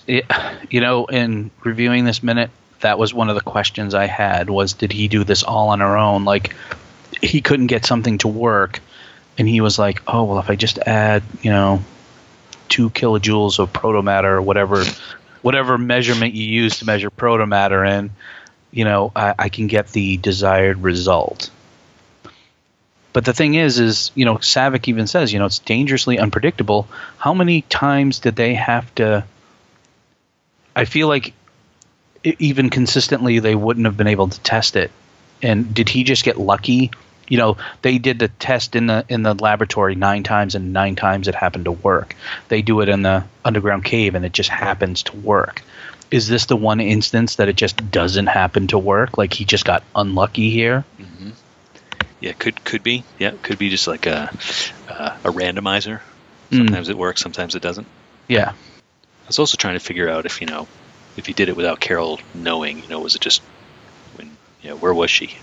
You 0.07 0.81
know, 0.81 1.07
in 1.07 1.51
reviewing 1.63 2.05
this 2.05 2.23
minute, 2.23 2.51
that 2.81 2.99
was 2.99 3.13
one 3.13 3.29
of 3.29 3.35
the 3.35 3.41
questions 3.41 3.95
I 3.95 4.07
had 4.07 4.51
was 4.51 4.75
did 4.75 4.93
he 4.93 5.09
do 5.09 5.25
this 5.25 5.43
all 5.43 5.69
on 5.71 5.81
her 5.81 5.97
own? 5.97 6.25
Like 6.25 6.55
he 7.21 7.41
couldn't 7.41 7.69
get 7.69 7.85
something 7.85 8.19
to 8.19 8.29
work 8.29 8.81
and 9.39 9.49
he 9.49 9.61
was 9.61 9.79
like, 9.79 10.03
"Oh, 10.07 10.25
well 10.25 10.39
if 10.39 10.51
I 10.51 10.57
just 10.57 10.79
add, 10.79 11.23
you 11.43 11.51
know, 11.51 11.83
2 12.69 12.91
kilojoules 12.91 13.59
of 13.59 13.73
protomatter 13.73 14.33
or 14.33 14.43
whatever 14.43 14.85
whatever 15.43 15.79
measurement 15.79 16.35
you 16.35 16.45
use 16.45 16.79
to 16.79 16.87
measure 16.87 17.11
protomatter 17.11 17.87
in, 17.89 18.11
you 18.73 18.85
know, 18.85 19.13
I, 19.15 19.35
I 19.39 19.49
can 19.49 19.67
get 19.67 19.89
the 19.89 20.17
desired 20.17 20.83
result." 20.83 21.51
But 23.13 23.25
the 23.25 23.33
thing 23.33 23.55
is, 23.55 23.79
is 23.79 24.11
you 24.15 24.27
know, 24.27 24.37
Saavik 24.37 24.89
even 24.89 25.07
says, 25.07 25.33
you 25.33 25.39
know, 25.39 25.47
it's 25.47 25.59
dangerously 25.59 26.19
unpredictable. 26.19 26.87
How 27.17 27.33
many 27.33 27.63
times 27.63 28.19
did 28.19 28.37
they 28.37 28.53
have 28.55 28.95
to? 28.97 29.25
I 30.77 30.85
feel 30.85 31.09
like 31.09 31.33
even 32.23 32.71
consistently 32.71 33.39
they 33.39 33.55
wouldn't 33.55 33.87
have 33.87 33.97
been 33.97 34.07
able 34.07 34.29
to 34.29 34.41
test 34.41 34.77
it. 34.77 34.91
And 35.43 35.75
did 35.75 35.89
he 35.89 36.05
just 36.05 36.23
get 36.23 36.39
lucky? 36.39 36.91
You 37.29 37.39
know, 37.39 37.57
they 37.83 37.99
did 37.99 38.19
the 38.19 38.29
test 38.29 38.77
in 38.77 38.87
the 38.87 39.05
in 39.09 39.23
the 39.23 39.35
laboratory 39.35 39.95
nine 39.97 40.23
times, 40.23 40.55
and 40.55 40.73
nine 40.73 40.95
times 40.95 41.27
it 41.27 41.35
happened 41.35 41.65
to 41.65 41.73
work. 41.73 42.15
They 42.49 42.63
do 42.63 42.81
it 42.83 42.89
in 42.89 43.03
the 43.03 43.25
underground 43.45 43.85
cave, 43.85 44.15
and 44.15 44.25
it 44.25 44.33
just 44.33 44.51
happens 44.51 45.03
to 45.05 45.17
work. 45.17 45.63
Is 46.11 46.29
this 46.29 46.47
the 46.47 46.57
one 46.57 46.79
instance 46.79 47.37
that 47.37 47.49
it 47.49 47.57
just 47.57 47.91
doesn't 47.91 48.27
happen 48.27 48.69
to 48.69 48.79
work? 48.79 49.19
Like 49.19 49.33
he 49.33 49.45
just 49.45 49.65
got 49.65 49.83
unlucky 49.97 50.51
here? 50.51 50.85
Yeah, 52.21 52.33
could 52.33 52.65
could 52.65 52.83
be. 52.83 53.05
Yeah, 53.19 53.33
could 53.43 53.59
be 53.59 53.71
just 53.71 53.87
like 53.87 54.07
a 54.07 54.31
uh, 54.89 55.17
a 55.25 55.31
randomizer. 55.31 56.01
Mm. 56.51 56.59
Sometimes 56.59 56.89
it 56.89 56.97
works, 56.97 57.21
sometimes 57.23 57.55
it 57.55 57.63
doesn't. 57.63 57.87
Yeah. 58.29 58.53
I 59.27 59.29
was 59.29 59.41
also 59.41 59.57
trying 59.57 59.75
to 59.75 59.85
figure 59.85 60.09
out 60.09 60.25
if 60.25 60.41
you 60.41 60.47
know 60.47 60.69
if 61.17 61.27
he 61.27 61.33
did 61.33 61.49
it 61.49 61.57
without 61.57 61.81
Carol 61.81 62.21
knowing. 62.33 62.79
You 62.79 62.89
know, 62.89 63.01
was 63.01 63.17
it 63.17 63.21
just 63.21 63.43
when 64.15 64.39
you 64.61 64.71
know 64.71 64.77
where 64.77 64.95
was 64.95 65.11
she? 65.11 65.37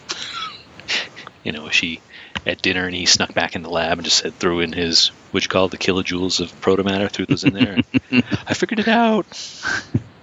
you 1.43 1.51
know, 1.51 1.63
was 1.63 1.75
she 1.75 2.01
at 2.45 2.61
dinner 2.61 2.85
and 2.85 2.95
he 2.95 3.05
snuck 3.05 3.33
back 3.33 3.55
in 3.55 3.61
the 3.61 3.69
lab 3.69 3.97
and 3.97 4.05
just 4.05 4.19
said 4.19 4.37
threw 4.39 4.61
in 4.61 4.71
his 4.71 5.11
what 5.31 5.43
you 5.43 5.49
call 5.49 5.65
it, 5.65 5.71
the 5.71 5.77
kilojoules 5.77 6.39
of 6.39 6.57
protomatter, 6.61 7.11
threw 7.11 7.25
those 7.25 7.43
in 7.43 7.53
there. 7.53 7.77
I 8.47 8.53
figured 8.53 8.79
it 8.79 8.87
out. 8.87 9.25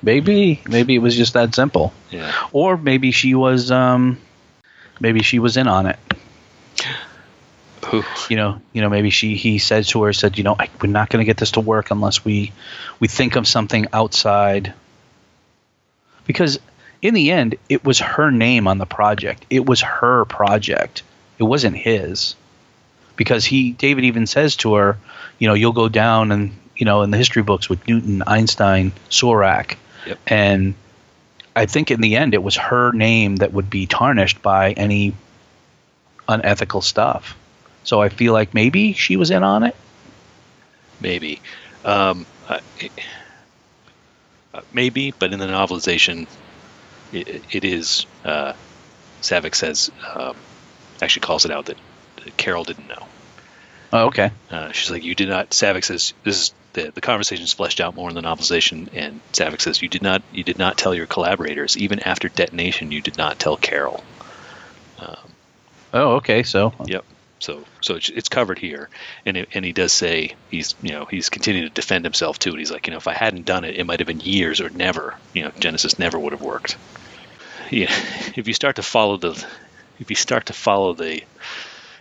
Maybe 0.03 0.63
maybe 0.67 0.95
it 0.95 1.01
was 1.01 1.15
just 1.15 1.35
that 1.35 1.55
simple. 1.55 1.93
Yeah, 2.11 2.33
Or 2.53 2.79
maybe 2.79 3.11
she 3.11 3.35
was 3.35 3.71
um 3.71 4.19
maybe 5.01 5.23
she 5.23 5.39
was 5.39 5.59
in 5.59 5.69
on 5.69 5.85
it. 5.85 5.99
Ooh. 7.93 8.05
You 8.29 8.37
know, 8.37 8.61
you 8.73 8.83
know 8.83 8.89
maybe 8.89 9.11
she 9.11 9.35
he 9.35 9.59
said 9.59 9.85
to 9.87 10.03
her 10.05 10.13
said, 10.13 10.39
you 10.39 10.45
know, 10.45 10.57
I, 10.59 10.69
we're 10.81 10.89
not 10.89 11.09
going 11.09 11.21
to 11.21 11.25
get 11.25 11.37
this 11.37 11.53
to 11.53 11.61
work 11.61 11.91
unless 11.91 12.25
we 12.25 12.53
we 12.99 13.09
think 13.09 13.37
of 13.37 13.47
something 13.47 13.87
outside 13.93 14.75
because 16.27 16.59
in 17.03 17.15
the 17.15 17.31
end 17.31 17.57
it 17.69 17.85
was 17.85 17.99
her 17.99 18.31
name 18.31 18.69
on 18.69 18.79
the 18.79 18.87
project. 18.87 19.45
It 19.51 19.67
was 19.67 19.81
her 19.81 20.25
project. 20.25 21.03
It 21.39 21.45
wasn't 21.45 21.77
his. 21.77 22.37
Because 23.17 23.45
he 23.45 23.73
David 23.73 24.05
even 24.05 24.27
says 24.27 24.57
to 24.57 24.75
her, 24.75 24.99
you 25.39 25.49
know, 25.49 25.55
you'll 25.55 25.73
go 25.73 25.89
down 25.89 26.33
and 26.33 26.57
you 26.77 26.87
know 26.87 27.03
in 27.03 27.11
the 27.11 27.19
history 27.19 27.43
books 27.43 27.69
with 27.69 27.87
Newton, 27.87 28.23
Einstein, 28.27 28.93
Surak. 29.11 29.77
Yep. 30.07 30.19
And 30.27 30.75
I 31.55 31.67
think 31.67 31.91
in 31.91 32.01
the 32.01 32.17
end 32.17 32.35
it 32.35 32.43
was 32.43 32.57
her 32.57 32.93
name 32.93 33.37
that 33.37 33.53
would 33.53 33.69
be 33.69 33.87
tarnished 33.87 34.41
by 34.41 34.73
any 34.73 35.13
unethical 36.29 36.81
stuff. 36.81 37.37
So 37.83 38.01
I 38.01 38.09
feel 38.09 38.33
like 38.33 38.55
maybe 38.55 38.93
she 38.93 39.17
was 39.17 39.31
in 39.31 39.43
on 39.43 39.65
it. 39.65 39.77
maybe. 41.01 41.43
Um, 41.85 42.27
I- 42.49 42.61
uh, 44.55 44.61
maybe, 44.73 45.13
but 45.19 45.33
in 45.33 45.39
the 45.39 45.47
novelization, 45.47 46.27
it, 47.13 47.47
it 47.53 47.65
is. 47.65 48.07
Uh, 48.25 48.55
Saavik 49.23 49.55
says, 49.55 49.91
um, 50.15 50.43
actually 51.03 51.21
calls 51.21 51.45
it 51.45 51.51
out 51.53 51.67
that, 51.67 51.81
that 52.25 52.37
Carol 52.37 52.65
didn't 52.65 52.89
know. 52.89 53.09
Oh, 53.93 54.07
okay. 54.07 54.33
Uh, 54.51 54.73
she's 54.73 54.91
like, 54.91 55.05
"You 55.05 55.15
did 55.15 55.29
not." 55.29 55.51
Saavik 55.51 55.85
says, 55.85 56.15
"This 56.25 56.41
is 56.43 56.55
the 56.75 56.93
the 56.95 57.01
conversation 57.01 57.45
is 57.45 57.53
fleshed 57.53 57.81
out 57.81 57.95
more 57.97 58.09
in 58.09 58.15
the 58.15 58.23
novelization." 58.23 58.89
And 58.93 59.21
Saavik 59.33 59.61
says, 59.61 59.83
"You 59.83 59.89
did 59.89 60.03
not. 60.03 60.23
You 60.31 60.45
did 60.45 60.59
not 60.59 60.77
tell 60.79 60.95
your 60.95 61.07
collaborators 61.07 61.77
even 61.77 62.01
after 62.01 62.29
detonation. 62.29 62.93
You 62.93 63.03
did 63.03 63.17
not 63.19 63.39
tell 63.39 63.57
Carol." 63.57 64.05
Um, 64.99 65.37
Oh, 65.93 66.17
okay. 66.17 66.45
So 66.45 66.73
Yep. 66.87 67.05
So 67.41 67.65
so 67.81 67.97
it's, 67.97 68.09
it's 68.09 68.29
covered 68.29 68.59
here, 68.59 68.89
and 69.25 69.37
it, 69.37 69.49
and 69.55 69.65
he 69.65 69.73
does 69.73 69.93
say 69.93 70.35
he's 70.51 70.75
you 70.83 70.93
know 70.93 71.05
he's 71.05 71.29
continuing 71.29 71.69
to 71.69 71.75
defend 71.75 72.05
himself 72.05 72.39
too. 72.39 72.51
And 72.51 72.59
he's 72.59 72.71
like, 72.71 72.87
you 72.87 72.91
know, 72.93 72.97
if 72.99 73.09
I 73.09 73.15
hadn't 73.15 73.47
done 73.47 73.65
it, 73.65 73.77
it 73.77 73.85
might 73.85 74.01
have 74.01 74.07
been 74.07 74.21
years 74.21 74.61
or 74.61 74.71
never. 74.71 75.17
You 75.33 75.45
know, 75.45 75.53
Genesis 75.59 75.99
never 75.99 76.19
would 76.19 76.33
have 76.33 76.43
worked. 76.43 76.77
Yeah. 77.71 77.93
If 78.37 78.47
you 78.47 78.55
start 78.55 78.77
to 78.77 78.83
follow 78.83 79.17
the, 79.17 79.45
if 79.99 80.09
you 80.09 80.17
start 80.17 80.47
to 80.47 80.53
follow 80.53 80.95
the, 80.95 81.23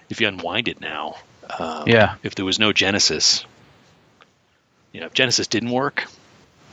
if 0.09 0.21
you 0.21 0.27
unwind 0.27 0.67
it 0.67 0.79
now, 0.79 1.15
um, 1.57 1.87
Yeah. 1.87 2.15
If 2.23 2.35
there 2.35 2.45
was 2.45 2.59
no 2.59 2.71
Genesis, 2.71 3.45
you 4.91 4.99
know, 4.99 5.07
if 5.07 5.13
Genesis 5.13 5.47
didn't 5.47 5.71
work, 5.71 6.05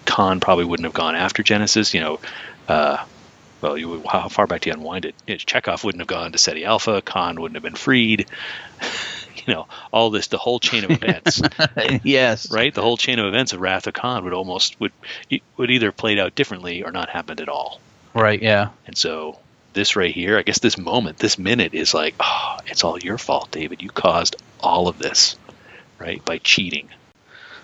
Khan 0.05 0.41
probably 0.41 0.65
wouldn't 0.67 0.85
have 0.85 0.95
gone 0.95 1.15
after 1.15 1.43
Genesis. 1.43 1.95
You 1.95 2.01
know, 2.01 2.21
uh, 2.69 3.05
well, 3.61 3.77
you, 3.77 4.03
how 4.07 4.29
far 4.29 4.47
back 4.47 4.63
do 4.63 4.71
you 4.71 4.75
unwind 4.75 5.05
it? 5.05 5.15
Chekov 5.27 5.85
wouldn't 5.85 6.01
have 6.01 6.09
gone 6.09 6.33
to 6.33 6.39
Ceti 6.39 6.65
Alpha. 6.65 7.03
Khan 7.03 7.41
wouldn't 7.41 7.57
have 7.57 7.63
been 7.63 7.75
freed. 7.75 8.27
you 9.47 9.55
know, 9.55 9.67
all 9.93 10.11
this, 10.11 10.29
the 10.29 10.39
whole 10.39 10.59
chain 10.59 10.85
of 10.85 10.91
events, 10.91 11.41
yes, 12.03 12.51
right? 12.51 12.75
The 12.75 12.83
whole 12.83 12.97
chain 12.97 13.19
of 13.19 13.27
events 13.27 13.53
of 13.53 13.61
Wrath 13.61 13.87
of 13.87 13.95
Khan 13.95 14.25
would 14.25 14.33
almost 14.33 14.79
would 14.81 14.93
would 15.57 15.71
either 15.71 15.93
played 15.93 16.19
out 16.19 16.35
differently 16.35 16.83
or 16.85 16.93
not 16.93 17.09
happened 17.09 17.41
at 17.41 17.49
all. 17.49 17.81
right. 18.15 18.41
Yeah. 18.41 18.71
And 18.87 18.97
so 18.97 19.39
this 19.73 19.95
right 19.95 20.13
here, 20.13 20.39
I 20.39 20.43
guess 20.43 20.59
this 20.59 20.79
moment, 20.79 21.19
this 21.19 21.39
minute 21.39 21.75
is 21.75 21.95
like, 21.95 22.15
oh, 22.19 22.59
it's 22.67 22.83
all 22.83 22.99
your 22.99 23.19
fault, 23.19 23.51
David. 23.51 23.83
You 23.83 23.91
caused 23.91 24.37
all 24.61 24.89
of 24.89 24.99
this, 24.99 25.37
right? 25.99 26.25
By 26.25 26.39
cheating. 26.39 26.89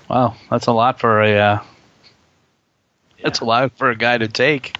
Wow, 0.08 0.36
that's 0.50 0.66
a 0.66 0.72
lot 0.72 1.00
for 1.00 1.22
a 1.22 1.38
uh, 1.38 1.60
that's 3.22 3.40
a 3.40 3.44
lot 3.44 3.72
for 3.76 3.90
a 3.90 3.96
guy 3.96 4.18
to 4.18 4.28
take. 4.28 4.76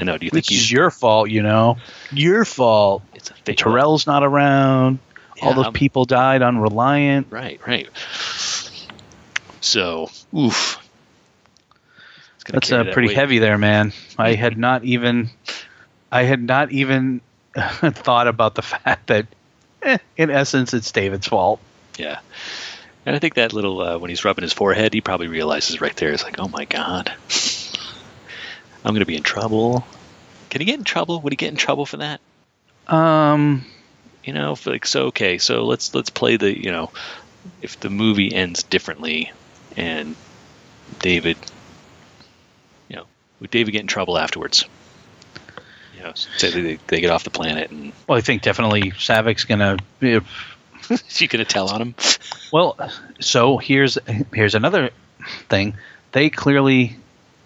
I 0.00 0.04
know. 0.04 0.18
Do 0.18 0.24
you 0.24 0.30
think 0.30 0.44
is 0.44 0.48
he's 0.48 0.72
your 0.72 0.90
fault, 0.90 1.30
you 1.30 1.42
know. 1.42 1.76
Your 2.12 2.44
fault. 2.44 3.02
it's 3.14 3.30
a 3.30 3.34
fake 3.34 3.58
Terrell's 3.58 4.06
not 4.06 4.22
around. 4.22 4.98
All 5.42 5.54
those 5.54 5.66
I'm- 5.66 5.72
people 5.72 6.04
died 6.04 6.42
on 6.42 6.58
Reliant. 6.58 7.28
Right, 7.30 7.60
right. 7.66 7.88
So, 9.60 10.10
oof. 10.36 10.78
That's 12.46 12.72
uh, 12.72 12.84
that 12.84 12.92
pretty 12.92 13.08
weight. 13.08 13.16
heavy 13.16 13.38
there, 13.38 13.58
man. 13.58 13.92
I 14.18 14.34
had 14.34 14.58
not 14.58 14.84
even, 14.84 15.30
I 16.10 16.22
had 16.24 16.42
not 16.42 16.72
even 16.72 17.20
thought 17.54 18.26
about 18.26 18.54
the 18.54 18.62
fact 18.62 19.08
that, 19.08 19.26
eh, 19.82 19.98
in 20.16 20.30
essence, 20.30 20.74
it's 20.74 20.90
David's 20.90 21.28
fault. 21.28 21.60
Yeah. 21.98 22.18
And 23.06 23.14
I 23.14 23.18
think 23.18 23.34
that 23.34 23.52
little 23.52 23.80
uh, 23.80 23.98
when 23.98 24.10
he's 24.10 24.24
rubbing 24.24 24.42
his 24.42 24.52
forehead, 24.52 24.92
he 24.94 25.00
probably 25.00 25.28
realizes 25.28 25.80
right 25.80 25.94
there, 25.96 26.10
it's 26.12 26.22
like, 26.24 26.38
oh 26.38 26.48
my 26.48 26.64
god, 26.64 27.12
I'm 28.84 28.94
gonna 28.94 29.04
be 29.06 29.16
in 29.16 29.22
trouble. 29.22 29.84
Can 30.48 30.60
he 30.60 30.64
get 30.64 30.78
in 30.78 30.84
trouble? 30.84 31.20
Would 31.20 31.32
he 31.32 31.36
get 31.36 31.50
in 31.50 31.56
trouble 31.56 31.86
for 31.86 31.98
that? 31.98 32.20
Um, 32.88 33.64
You 34.24 34.32
know, 34.32 34.56
like 34.66 34.86
so. 34.86 35.06
Okay, 35.06 35.38
so 35.38 35.64
let's 35.64 35.94
let's 35.94 36.10
play 36.10 36.36
the 36.36 36.56
you 36.56 36.72
know, 36.72 36.90
if 37.62 37.78
the 37.80 37.90
movie 37.90 38.34
ends 38.34 38.62
differently, 38.62 39.32
and 39.76 40.16
David, 41.00 41.36
you 42.88 42.96
know, 42.96 43.04
would 43.40 43.50
David 43.50 43.72
get 43.72 43.82
in 43.82 43.86
trouble 43.86 44.18
afterwards? 44.18 44.64
You 45.96 46.02
know, 46.02 46.12
say 46.14 46.50
they, 46.50 46.78
they 46.86 47.00
get 47.00 47.10
off 47.10 47.24
the 47.24 47.30
planet, 47.30 47.70
and 47.70 47.92
well, 48.06 48.16
I 48.18 48.22
think 48.22 48.42
definitely 48.42 48.90
Saavik's 48.92 49.44
gonna. 49.44 49.76
Be, 50.00 50.20
she 51.08 51.26
gonna 51.28 51.44
tell 51.44 51.68
on 51.68 51.80
him. 51.82 51.94
well, 52.52 52.76
so 53.20 53.58
here's 53.58 53.98
here's 54.32 54.54
another 54.54 54.90
thing. 55.48 55.74
They 56.12 56.30
clearly 56.30 56.96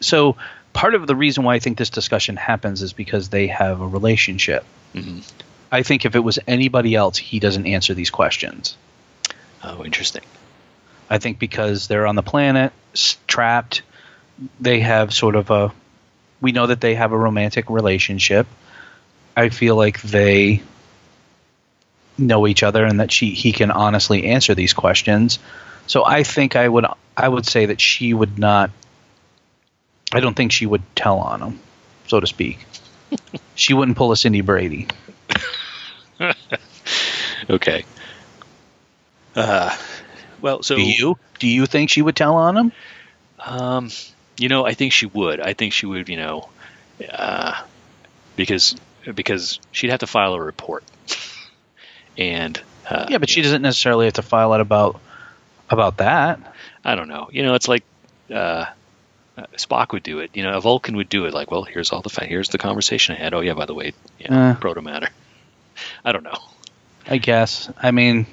so 0.00 0.36
part 0.74 0.94
of 0.94 1.06
the 1.06 1.16
reason 1.16 1.44
why 1.44 1.54
I 1.54 1.58
think 1.60 1.78
this 1.78 1.88
discussion 1.88 2.36
happens 2.36 2.82
is 2.82 2.92
because 2.92 3.30
they 3.30 3.46
have 3.46 3.80
a 3.80 3.86
relationship. 3.86 4.64
hmm 4.92 5.20
I 5.72 5.82
think 5.82 6.04
if 6.04 6.14
it 6.14 6.20
was 6.20 6.38
anybody 6.46 6.94
else, 6.94 7.16
he 7.18 7.40
doesn't 7.40 7.66
answer 7.66 7.94
these 7.94 8.10
questions. 8.10 8.76
Oh, 9.64 9.84
interesting. 9.84 10.22
I 11.10 11.18
think 11.18 11.40
because 11.40 11.88
they're 11.88 12.06
on 12.06 12.14
the 12.14 12.22
planet, 12.22 12.72
trapped, 13.26 13.82
they 14.60 14.78
have 14.80 15.12
sort 15.12 15.34
of 15.34 15.50
a. 15.50 15.72
We 16.40 16.52
know 16.52 16.68
that 16.68 16.80
they 16.80 16.94
have 16.94 17.10
a 17.10 17.18
romantic 17.18 17.70
relationship. 17.70 18.46
I 19.36 19.48
feel 19.48 19.74
like 19.74 20.00
they 20.02 20.62
know 22.18 22.46
each 22.46 22.62
other 22.62 22.84
and 22.84 23.00
that 23.00 23.10
she 23.10 23.30
he 23.30 23.50
can 23.50 23.72
honestly 23.72 24.26
answer 24.26 24.54
these 24.54 24.74
questions. 24.74 25.38
So 25.86 26.04
I 26.04 26.22
think 26.22 26.54
I 26.56 26.68
would 26.68 26.86
I 27.16 27.28
would 27.28 27.46
say 27.46 27.66
that 27.66 27.80
she 27.80 28.14
would 28.14 28.38
not. 28.38 28.70
I 30.12 30.20
don't 30.20 30.34
think 30.34 30.52
she 30.52 30.66
would 30.66 30.82
tell 30.94 31.18
on 31.18 31.40
him, 31.40 31.60
so 32.06 32.20
to 32.20 32.26
speak. 32.26 32.66
she 33.54 33.74
wouldn't 33.74 33.96
pull 33.96 34.12
a 34.12 34.16
Cindy 34.16 34.40
Brady. 34.40 34.88
Okay. 37.50 37.84
Uh, 39.36 39.76
well, 40.40 40.62
so 40.62 40.76
Do 40.76 40.82
you? 40.82 41.18
Do 41.38 41.46
you 41.46 41.66
think 41.66 41.90
she 41.90 42.02
would 42.02 42.16
tell 42.16 42.36
on 42.36 42.56
him? 42.56 42.72
Um, 43.44 43.90
you 44.38 44.48
know, 44.48 44.64
I 44.64 44.74
think 44.74 44.92
she 44.92 45.06
would. 45.06 45.40
I 45.40 45.52
think 45.52 45.72
she 45.72 45.86
would. 45.86 46.08
You 46.08 46.16
know, 46.16 46.48
uh, 47.12 47.62
because 48.36 48.76
because 49.14 49.60
she'd 49.72 49.90
have 49.90 50.00
to 50.00 50.06
file 50.06 50.34
a 50.34 50.40
report, 50.40 50.84
and 52.16 52.60
uh, 52.88 53.06
Yeah, 53.10 53.18
but 53.18 53.28
she 53.28 53.40
know, 53.40 53.44
doesn't 53.44 53.62
necessarily 53.62 54.06
have 54.06 54.14
to 54.14 54.22
file 54.22 54.54
it 54.54 54.60
about 54.60 55.00
about 55.68 55.98
that. 55.98 56.40
I 56.84 56.94
don't 56.94 57.08
know. 57.08 57.28
You 57.32 57.42
know, 57.42 57.54
it's 57.54 57.68
like 57.68 57.84
uh, 58.30 58.34
uh, 58.34 58.66
Spock 59.56 59.92
would 59.92 60.02
do 60.02 60.20
it. 60.20 60.30
You 60.34 60.42
know, 60.44 60.52
a 60.56 60.60
Vulcan 60.60 60.96
would 60.96 61.08
do 61.08 61.24
it. 61.26 61.34
Like, 61.34 61.50
well, 61.50 61.64
here's 61.64 61.90
all 61.92 62.02
the 62.02 62.10
fa- 62.10 62.24
here's 62.26 62.48
the 62.50 62.58
conversation 62.58 63.14
I 63.16 63.18
had. 63.18 63.34
Oh 63.34 63.40
yeah, 63.40 63.54
by 63.54 63.66
the 63.66 63.74
way, 63.74 63.92
yeah, 64.18 64.50
Uh. 64.50 64.54
proto 64.54 64.80
matter. 64.82 65.08
I 66.04 66.12
don't 66.12 66.22
know. 66.24 66.38
I 67.06 67.18
guess. 67.18 67.68
I 67.82 67.90
mean, 67.90 68.26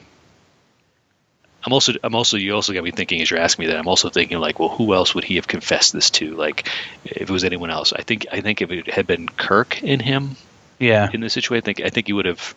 I'm 1.65 1.73
also 1.73 1.93
I'm 2.03 2.15
also 2.15 2.37
you 2.37 2.53
also 2.55 2.73
got 2.73 2.83
me 2.83 2.91
thinking 2.91 3.21
as 3.21 3.29
you're 3.29 3.39
asking 3.39 3.65
me 3.65 3.71
that 3.71 3.79
I'm 3.79 3.87
also 3.87 4.09
thinking 4.09 4.39
like 4.39 4.59
well 4.59 4.69
who 4.69 4.93
else 4.93 5.13
would 5.13 5.23
he 5.23 5.35
have 5.35 5.47
confessed 5.47 5.93
this 5.93 6.09
to 6.11 6.35
like 6.35 6.67
if 7.05 7.23
it 7.23 7.29
was 7.29 7.43
anyone 7.43 7.69
else 7.69 7.93
I 7.93 8.01
think 8.01 8.25
I 8.31 8.41
think 8.41 8.61
if 8.61 8.71
it 8.71 8.87
had 8.89 9.05
been 9.07 9.27
Kirk 9.27 9.81
in 9.83 9.99
him 9.99 10.37
yeah. 10.79 11.09
in 11.13 11.21
this 11.21 11.33
situation 11.33 11.61
I 11.61 11.65
think 11.65 11.81
I 11.81 11.89
think 11.89 12.07
he 12.07 12.13
would 12.13 12.25
have 12.25 12.55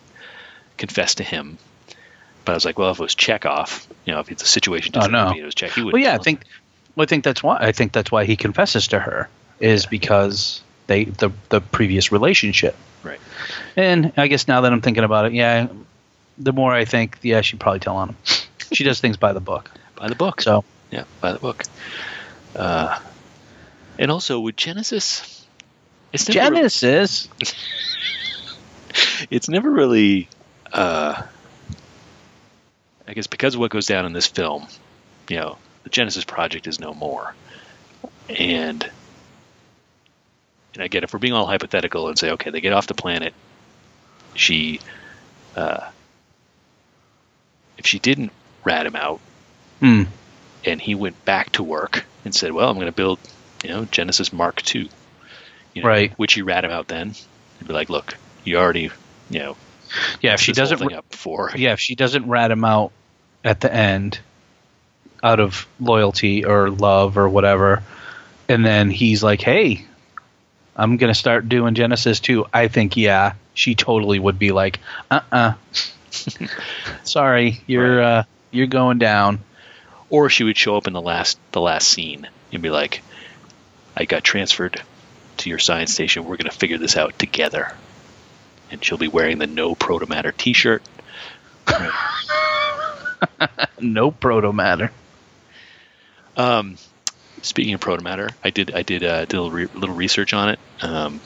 confessed 0.79 1.19
to 1.19 1.23
him 1.25 1.59
but 2.47 2.53
I 2.53 2.55
was 2.55 2.65
like 2.65 2.79
well 2.79 2.91
if 2.93 2.99
it 2.99 3.03
was 3.03 3.15
Chekov 3.15 3.87
you 4.07 4.15
know 4.15 4.21
if 4.21 4.31
it's 4.31 4.43
a 4.43 4.47
situation 4.47 4.95
Oh, 4.97 5.07
no. 5.07 5.33
it 5.37 5.45
was 5.45 5.55
Check 5.55 5.73
he 5.73 5.83
would 5.83 5.93
Well, 5.93 6.03
yeah, 6.03 6.15
I 6.15 6.19
think. 6.19 6.45
Well, 6.97 7.05
I 7.05 7.07
think 7.07 7.25
that's 7.25 7.43
why. 7.43 7.59
I 7.61 7.73
think 7.73 7.93
that's 7.93 8.11
why 8.11 8.25
he 8.25 8.37
confesses 8.37 8.89
to 8.89 8.99
her 8.99 9.29
is 9.61 9.87
because 9.87 10.63
they 10.87 11.05
the 11.05 11.33
the 11.49 11.61
previous 11.61 12.13
relationship. 12.13 12.77
right 13.03 13.21
And 13.77 14.13
I 14.17 14.29
guess 14.29 14.49
now 14.49 14.63
that 14.63 14.73
I'm 14.73 14.81
thinking 14.81 15.05
about 15.05 15.27
it, 15.27 15.33
yeah, 15.33 15.69
the 16.39 16.53
more 16.53 16.73
I 16.73 16.85
think, 16.85 17.19
yeah, 17.23 17.41
she'd 17.41 17.61
probably 17.61 17.81
tell 17.81 17.97
on 17.97 18.11
him. 18.11 18.17
she 18.73 18.85
does 18.85 19.01
things 19.01 19.17
by 19.17 19.33
the 19.33 19.41
book. 19.41 19.71
by 19.97 20.09
the 20.09 20.15
book 20.15 20.41
So 20.41 20.65
yeah 20.91 21.05
by 21.21 21.33
the 21.33 21.39
book 21.39 21.65
uh, 22.57 22.99
and 23.99 24.11
also 24.11 24.41
with 24.41 24.57
Genesis 24.57 25.47
it's 26.13 26.29
never, 26.29 26.55
Genesis. 26.55 27.29
it's 29.31 29.49
never 29.49 29.69
really 29.69 30.29
uh, 30.73 31.23
I 33.09 33.13
guess 33.13 33.27
because 33.27 33.55
of 33.55 33.61
what 33.61 33.71
goes 33.71 33.87
down 33.87 34.07
in 34.07 34.13
this 34.13 34.27
film, 34.27 34.67
you 35.29 35.37
know, 35.37 35.59
the 35.85 35.91
Genesis 35.91 36.25
project 36.25 36.67
is 36.67 36.81
no 36.81 36.93
more. 36.95 37.35
And 38.29 38.89
and 40.75 40.83
again, 40.83 41.05
if 41.05 41.13
we're 41.13 41.21
being 41.21 41.35
all 41.35 41.47
hypothetical 41.47 42.09
and 42.09 42.19
say, 42.19 42.33
okay, 42.33 42.51
they 42.51 42.61
get 42.61 42.73
off 42.73 42.87
the 42.89 42.95
planet, 42.95 43.33
she 44.35 44.81
uh, 45.57 45.89
if 47.79 47.87
she 47.87 47.99
didn't 47.99 48.33
rat 48.65 48.87
him 48.87 48.97
out 48.97 49.21
Hmm. 49.81 50.05
and 50.65 50.81
he 50.81 50.95
went 50.95 51.23
back 51.25 51.51
to 51.53 51.63
work 51.63 52.05
and 52.25 52.35
said, 52.35 52.53
Well, 52.53 52.69
I'm 52.71 52.79
gonna 52.79 52.93
build, 52.93 53.19
you 53.63 53.71
know, 53.71 53.85
Genesis 53.85 54.33
Mark 54.33 54.63
II. 54.75 54.89
You 55.75 55.83
know, 55.83 55.89
Right. 55.89 56.13
Which 56.19 56.35
he 56.35 56.43
rat 56.43 56.65
him 56.65 56.71
out 56.71 56.89
then. 56.89 57.11
He'd 57.59 57.69
be 57.69 57.75
like, 57.75 57.91
Look, 57.91 58.17
you 58.45 58.57
already 58.57 58.91
you 59.31 59.39
know, 59.41 59.57
Yeah, 60.21 60.35
if 60.35 60.41
she 60.41 60.53
doesn't. 60.53 60.79
Yeah, 61.57 61.73
if 61.73 61.81
she 61.81 61.95
doesn't 61.95 62.29
rat 62.29 62.51
him 62.51 62.65
out 62.65 62.93
at 63.45 63.61
the 63.61 63.73
end 63.73 64.19
out 65.25 65.41
of 65.41 65.67
loyalty 65.81 66.45
or 66.45 66.71
love 66.71 67.19
or 67.19 67.29
whatever, 67.29 67.83
and 68.49 68.65
then 68.65 68.91
he's 68.91 69.25
like, 69.25 69.41
"Hey, 69.41 69.85
I'm 70.77 70.99
gonna 70.99 71.15
start 71.15 71.49
doing 71.49 71.75
Genesis 71.75 72.21
too," 72.21 72.47
I 72.53 72.69
think 72.69 72.97
yeah, 72.97 73.33
she 73.55 73.75
totally 73.75 74.19
would 74.19 74.39
be 74.39 74.53
like, 74.53 74.79
"Uh, 75.11 75.21
uh 75.33 75.53
sorry, 77.03 77.63
you're 77.67 78.03
uh, 78.03 78.25
you're 78.53 78.67
going 78.69 78.99
down." 78.99 79.41
Or 80.11 80.31
she 80.31 80.45
would 80.45 80.57
show 80.57 80.77
up 80.77 80.87
in 80.87 80.93
the 80.93 81.01
last 81.01 81.39
the 81.51 81.61
last 81.61 81.89
scene 81.89 82.29
and 82.53 82.63
be 82.63 82.71
like, 82.71 83.03
I 83.97 84.05
got 84.05 84.23
transferred 84.23 84.81
to 85.39 85.49
your 85.49 85.59
science 85.59 85.93
station. 85.93 86.25
We're 86.25 86.37
gonna 86.37 86.53
figure 86.53 86.79
this 86.79 86.97
out 86.97 87.19
together. 87.19 87.75
And 88.71 88.85
she'll 88.85 88.99
be 88.99 89.09
wearing 89.09 89.39
the 89.39 89.47
no 89.47 89.75
proto 89.75 90.07
matter 90.07 90.31
t 90.31 90.53
shirt. 90.53 90.83
No 93.81 94.11
proto 94.11 94.53
matter. 94.53 94.91
Um, 96.37 96.77
speaking 97.43 97.75
of 97.75 97.81
proto 97.81 98.03
matter, 98.03 98.29
I 98.43 98.51
did 98.51 98.73
I 98.75 98.83
did 98.83 99.05
uh, 99.05 99.21
did 99.25 99.35
a 99.35 99.43
little, 99.43 99.51
re- 99.51 99.69
little 99.75 99.95
research 99.95 100.33
on 100.35 100.51
it, 100.51 100.59
um, 100.83 101.21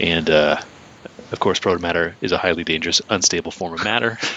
and 0.00 0.28
uh, 0.30 0.60
of 1.32 1.38
course, 1.40 1.58
proto 1.58 1.80
matter 1.80 2.16
is 2.20 2.32
a 2.32 2.38
highly 2.38 2.64
dangerous, 2.64 3.00
unstable 3.08 3.50
form 3.50 3.74
of 3.74 3.84
matter. 3.84 4.18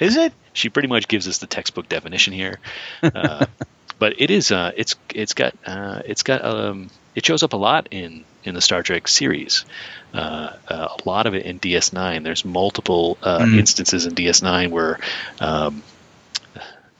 Is 0.00 0.16
it? 0.16 0.32
she 0.54 0.68
pretty 0.68 0.88
much 0.88 1.08
gives 1.08 1.26
us 1.28 1.38
the 1.38 1.46
textbook 1.46 1.88
definition 1.88 2.32
here, 2.32 2.58
uh, 3.02 3.46
but 3.98 4.14
it 4.18 4.30
is 4.30 4.50
uh, 4.50 4.72
it's 4.76 4.96
it's 5.14 5.34
got 5.34 5.54
uh, 5.66 6.02
it's 6.04 6.22
got 6.22 6.44
um, 6.44 6.90
it 7.14 7.24
shows 7.24 7.42
up 7.42 7.52
a 7.52 7.56
lot 7.56 7.88
in 7.90 8.24
in 8.44 8.54
the 8.54 8.60
Star 8.60 8.82
Trek 8.82 9.06
series. 9.08 9.64
Uh, 10.12 10.50
uh, 10.68 10.88
a 10.98 11.08
lot 11.08 11.26
of 11.26 11.34
it 11.34 11.46
in 11.46 11.58
DS9. 11.58 12.22
There's 12.22 12.44
multiple 12.44 13.16
uh, 13.22 13.40
Mm. 13.40 13.58
instances 13.60 14.04
in 14.06 14.14
DS9 14.14 14.70
where 14.70 14.98
um, 15.40 15.82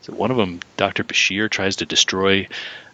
so 0.03 0.13
one 0.13 0.31
of 0.31 0.37
them, 0.37 0.59
Dr. 0.77 1.03
Bashir, 1.03 1.49
tries 1.49 1.77
to 1.77 1.85
destroy 1.85 2.47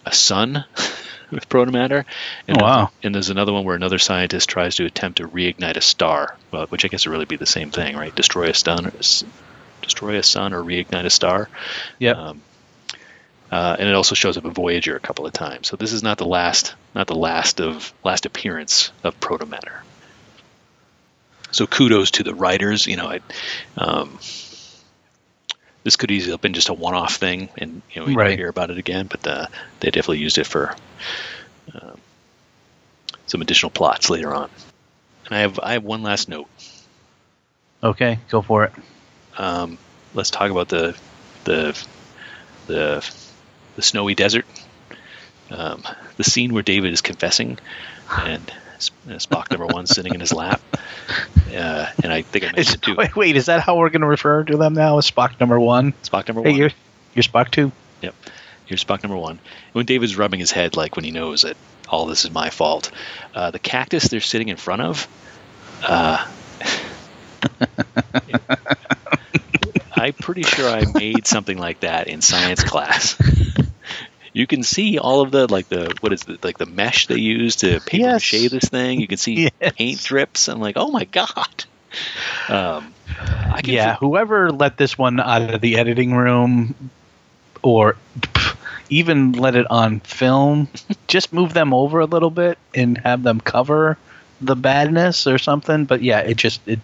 a 0.06 0.14
sun 0.14 0.64
with 1.32 1.50
protomatter. 1.50 2.06
And 2.48 2.62
Oh, 2.62 2.64
wow. 2.64 2.92
And 3.04 3.14
there's 3.14 3.32
another 3.32 3.52
one 3.52 3.64
where 3.64 3.76
another 3.76 3.98
scientist 3.98 4.48
tries 4.48 4.76
to 4.76 4.86
attempt 4.86 5.18
to 5.18 5.28
reignite 5.28 5.76
a 5.76 5.82
star, 5.82 6.38
which 6.70 6.86
I 6.86 6.88
guess 6.88 7.06
would 7.06 7.12
really 7.12 7.26
be 7.26 7.36
the 7.36 7.48
same 7.48 7.72
thing, 7.72 7.98
right? 7.98 8.14
Destroy 8.14 8.50
a 8.50 8.54
sun, 8.54 8.86
or 8.86 8.92
destroy 9.82 10.18
a 10.18 10.24
sun, 10.24 10.54
or 10.54 10.64
reignite 10.64 11.06
a 11.06 11.10
star. 11.10 11.50
Yep. 11.98 12.16
Um, 12.16 12.42
uh, 13.52 13.76
and 13.80 13.90
it 13.90 13.96
also 13.96 14.14
shows 14.14 14.38
up 14.38 14.46
in 14.46 14.52
Voyager 14.52 14.96
a 14.96 15.00
couple 15.00 15.26
of 15.26 15.34
times. 15.34 15.68
So 15.68 15.76
this 15.76 15.94
is 15.94 16.04
not 16.04 16.20
the 16.20 16.28
last, 16.28 16.76
not 16.94 17.08
the 17.08 17.16
last 17.16 17.60
of 17.60 17.92
last 18.04 18.28
appearance 18.28 18.92
of 19.04 19.20
protomatter. 19.20 19.80
So 21.50 21.66
kudos 21.66 22.12
to 22.12 22.24
the 22.24 22.36
writers. 22.36 22.86
You 22.86 22.98
know, 22.98 23.08
I, 23.08 23.20
um, 23.76 24.20
this 25.84 25.96
could 25.96 26.12
easily 26.12 26.32
have 26.32 26.42
been 26.42 26.54
just 26.54 26.70
a 26.70 26.74
one-off 26.74 27.16
thing, 27.16 27.50
and 27.58 27.82
you 27.92 28.02
know 28.02 28.08
we 28.08 28.16
Right. 28.16 28.38
hear 28.38 28.50
about 28.50 28.70
it 28.72 28.78
again. 28.78 29.08
But 29.08 29.26
uh, 29.28 29.48
they 29.80 29.92
definitely 29.92 30.20
used 30.20 30.38
it 30.38 30.48
for 30.48 30.76
um, 31.74 31.98
some 33.28 33.42
additional 33.42 33.70
plots 33.70 34.10
later 34.10 34.34
on. 34.34 34.50
And 35.26 35.36
I 35.38 35.40
have 35.42 35.60
I 35.60 35.74
have 35.74 35.84
one 35.84 36.04
last 36.04 36.30
note. 36.30 36.48
Okay, 37.82 38.20
go 38.30 38.42
for 38.42 38.66
it. 38.66 38.74
Um, 39.38 39.78
let's 40.14 40.30
talk 40.32 40.52
about 40.52 40.68
the 40.68 40.98
the 41.46 41.82
the 42.68 43.10
the 43.76 43.82
snowy 43.82 44.16
desert. 44.16 44.46
Um, 45.52 45.82
the 46.18 46.24
scene 46.24 46.54
where 46.54 46.62
David 46.64 46.94
is 46.94 47.02
confessing, 47.02 47.58
and 48.18 48.52
uh, 49.08 49.14
Spock 49.14 49.50
number 49.52 49.66
one 49.68 49.88
sitting 49.88 50.14
in 50.14 50.20
his 50.20 50.34
lap. 50.34 50.62
Uh, 51.56 51.88
and 52.04 52.12
I 52.14 52.22
think 52.22 52.44
I 52.46 52.48
Is, 52.50 52.56
mentioned 52.56 52.84
too. 52.84 52.96
wait, 52.96 53.16
wait, 53.16 53.36
is 53.36 53.48
that 53.48 53.62
how 53.62 53.78
we're 53.78 53.90
going 53.90 54.02
to 54.02 54.08
refer 54.08 54.44
to 54.44 54.58
them 54.58 54.74
now? 54.74 54.98
As 54.98 55.10
Spock 55.10 55.40
number 55.40 55.60
one? 55.60 55.94
Spock 56.04 56.28
number 56.28 56.44
Hey, 56.44 56.52
one. 56.52 56.60
you're, 56.60 56.70
you're 57.16 57.24
Spock 57.24 57.52
two? 57.52 57.72
Yep. 58.02 58.16
You're 58.68 58.78
Spock 58.78 59.04
number 59.04 59.18
one. 59.18 59.40
When 59.74 59.86
David's 59.86 60.16
rubbing 60.18 60.40
his 60.40 60.52
head, 60.52 60.76
like 60.78 60.96
when 60.96 61.06
he 61.06 61.12
knows 61.12 61.42
that 61.42 61.58
all 61.88 62.06
this 62.06 62.24
is 62.26 62.32
my 62.32 62.50
fault, 62.50 62.92
uh, 63.34 63.52
the 63.52 63.60
cactus 63.60 64.08
they're 64.10 64.20
sitting 64.22 64.50
in 64.50 64.58
front 64.58 64.82
of, 64.84 65.08
uh, 65.84 66.26
I'm 69.92 70.14
pretty 70.14 70.44
sure 70.44 70.70
I 70.70 70.84
made 70.94 71.26
something 71.28 71.58
like 71.58 71.82
that 71.82 72.08
in 72.08 72.22
science 72.22 72.64
class. 72.64 73.16
You 74.34 74.48
can 74.48 74.64
see 74.64 74.98
all 75.00 75.22
of 75.22 75.32
the 75.32 75.52
like 75.52 75.68
the 75.70 75.96
what 76.02 76.14
is 76.14 76.24
it 76.28 76.44
like 76.44 76.58
the 76.58 76.66
mesh 76.66 77.08
they 77.08 77.18
use 77.18 77.58
to 77.58 77.80
paper 77.82 78.04
Yes. 78.04 78.32
mache 78.34 78.50
this 78.50 78.70
thing. 78.70 79.00
You 79.00 79.08
can 79.08 79.18
see 79.18 79.50
Yes. 79.62 79.74
paint 79.76 80.04
drips. 80.04 80.48
I'm 80.48 80.60
like, 80.60 80.76
oh 80.78 80.92
my 80.92 81.06
god. 81.06 81.66
Um, 82.48 82.94
I 83.52 83.62
can 83.62 83.74
Yeah, 83.74 83.96
whoever 83.96 84.52
let 84.52 84.78
this 84.78 84.98
one 84.98 85.20
out 85.20 85.54
of 85.54 85.62
the 85.62 85.78
editing 85.78 86.14
room 86.14 86.92
or 87.64 87.96
pff, 88.20 88.56
even 88.90 89.34
let 89.34 89.56
it 89.56 89.66
on 89.70 90.00
film, 90.02 90.68
just 91.08 91.34
move 91.34 91.54
them 91.54 91.74
over 91.74 92.00
a 92.00 92.06
little 92.06 92.30
bit 92.30 92.58
and 92.76 92.98
have 93.00 93.24
them 93.24 93.40
cover 93.42 93.98
the 94.42 94.56
badness 94.56 95.28
or 95.28 95.38
something. 95.38 95.86
But 95.86 96.02
yeah, 96.04 96.20
it 96.20 96.38
just 96.38 96.62
it 96.68 96.80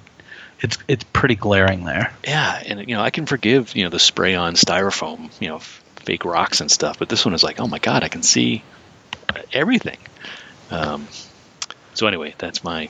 it's 0.59 0.77
it's 0.87 1.03
pretty 1.03 1.35
glaring 1.35 1.83
there. 1.85 2.11
Yeah, 2.25 2.61
and 2.65 2.79
you 2.89 2.95
know 2.95 3.01
I 3.01 3.11
can 3.11 3.25
forgive 3.27 3.75
you 3.75 3.83
know 3.83 3.89
the 3.89 3.99
spray 3.99 4.35
on 4.35 4.55
styrofoam, 4.55 5.29
you 5.39 5.49
know, 5.49 5.57
f- 5.57 5.83
fake 6.05 6.25
rocks 6.25 6.61
and 6.61 6.71
stuff, 6.71 6.99
but 6.99 7.09
this 7.09 7.25
one 7.25 7.33
is 7.33 7.43
like, 7.43 7.59
oh 7.59 7.67
my 7.67 7.79
god, 7.79 8.03
I 8.03 8.09
can 8.09 8.23
see 8.23 8.63
everything. 9.51 9.97
Um, 10.71 11.07
so 11.93 12.07
anyway, 12.07 12.35
that's 12.37 12.63
my 12.63 12.89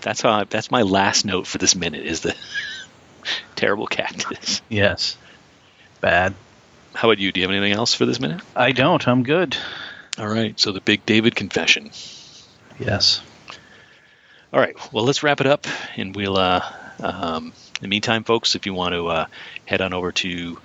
that's 0.00 0.22
how 0.22 0.30
I, 0.30 0.44
that's 0.44 0.70
my 0.70 0.82
last 0.82 1.24
note 1.24 1.46
for 1.46 1.58
this 1.58 1.74
minute 1.76 2.04
is 2.06 2.20
the 2.20 2.34
terrible 3.56 3.86
cactus. 3.86 4.62
Yes. 4.68 5.16
Bad. 6.00 6.34
How 6.94 7.08
about 7.08 7.18
you? 7.18 7.30
Do 7.30 7.40
you 7.40 7.46
have 7.46 7.54
anything 7.54 7.72
else 7.72 7.94
for 7.94 8.06
this 8.06 8.20
minute? 8.20 8.40
I 8.56 8.72
don't. 8.72 9.06
I'm 9.06 9.22
good. 9.22 9.56
All 10.18 10.28
right, 10.28 10.58
so 10.58 10.72
the 10.72 10.80
big 10.80 11.06
David 11.06 11.34
confession. 11.34 11.90
Yes. 12.78 13.22
All 14.52 14.60
right, 14.60 14.76
well, 14.92 15.04
let's 15.04 15.22
wrap 15.22 15.40
it 15.40 15.46
up, 15.46 15.66
and 15.96 16.14
we'll. 16.16 16.36
Uh, 16.36 16.62
um, 16.98 17.46
in 17.46 17.82
the 17.82 17.88
meantime, 17.88 18.24
folks, 18.24 18.54
if 18.54 18.66
you 18.66 18.74
want 18.74 18.94
to 18.94 19.06
uh, 19.06 19.26
head 19.64 19.80
on 19.80 19.94
over 19.94 20.12
to 20.12 20.58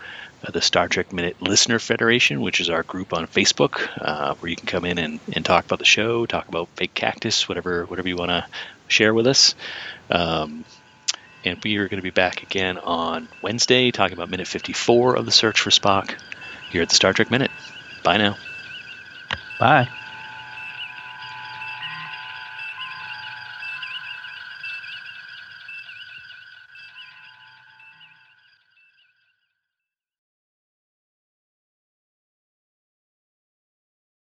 the 0.51 0.61
Star 0.61 0.87
Trek 0.87 1.13
Minute 1.13 1.41
Listener 1.41 1.79
Federation, 1.79 2.41
which 2.41 2.59
is 2.59 2.69
our 2.69 2.83
group 2.83 3.13
on 3.13 3.27
Facebook, 3.27 3.89
uh, 3.99 4.35
where 4.35 4.49
you 4.49 4.55
can 4.55 4.67
come 4.67 4.85
in 4.85 4.97
and, 4.97 5.19
and 5.33 5.45
talk 5.45 5.65
about 5.65 5.79
the 5.79 5.85
show, 5.85 6.25
talk 6.25 6.47
about 6.47 6.69
fake 6.75 6.93
cactus, 6.93 7.47
whatever 7.47 7.85
whatever 7.85 8.07
you 8.07 8.15
want 8.15 8.31
to 8.31 8.45
share 8.87 9.13
with 9.13 9.27
us. 9.27 9.55
Um, 10.09 10.65
and 11.43 11.59
we 11.63 11.77
are 11.77 11.87
going 11.87 11.99
to 11.99 12.03
be 12.03 12.09
back 12.09 12.43
again 12.43 12.77
on 12.77 13.27
Wednesday, 13.41 13.91
talking 13.91 14.13
about 14.13 14.29
minute 14.29 14.47
54 14.47 15.15
of 15.15 15.25
the 15.25 15.31
Search 15.31 15.59
for 15.61 15.69
Spock 15.69 16.15
here 16.71 16.81
at 16.81 16.89
the 16.89 16.95
Star 16.95 17.13
Trek 17.13 17.29
Minute. 17.29 17.51
Bye 18.03 18.17
now. 18.17 18.37
Bye. 19.59 19.89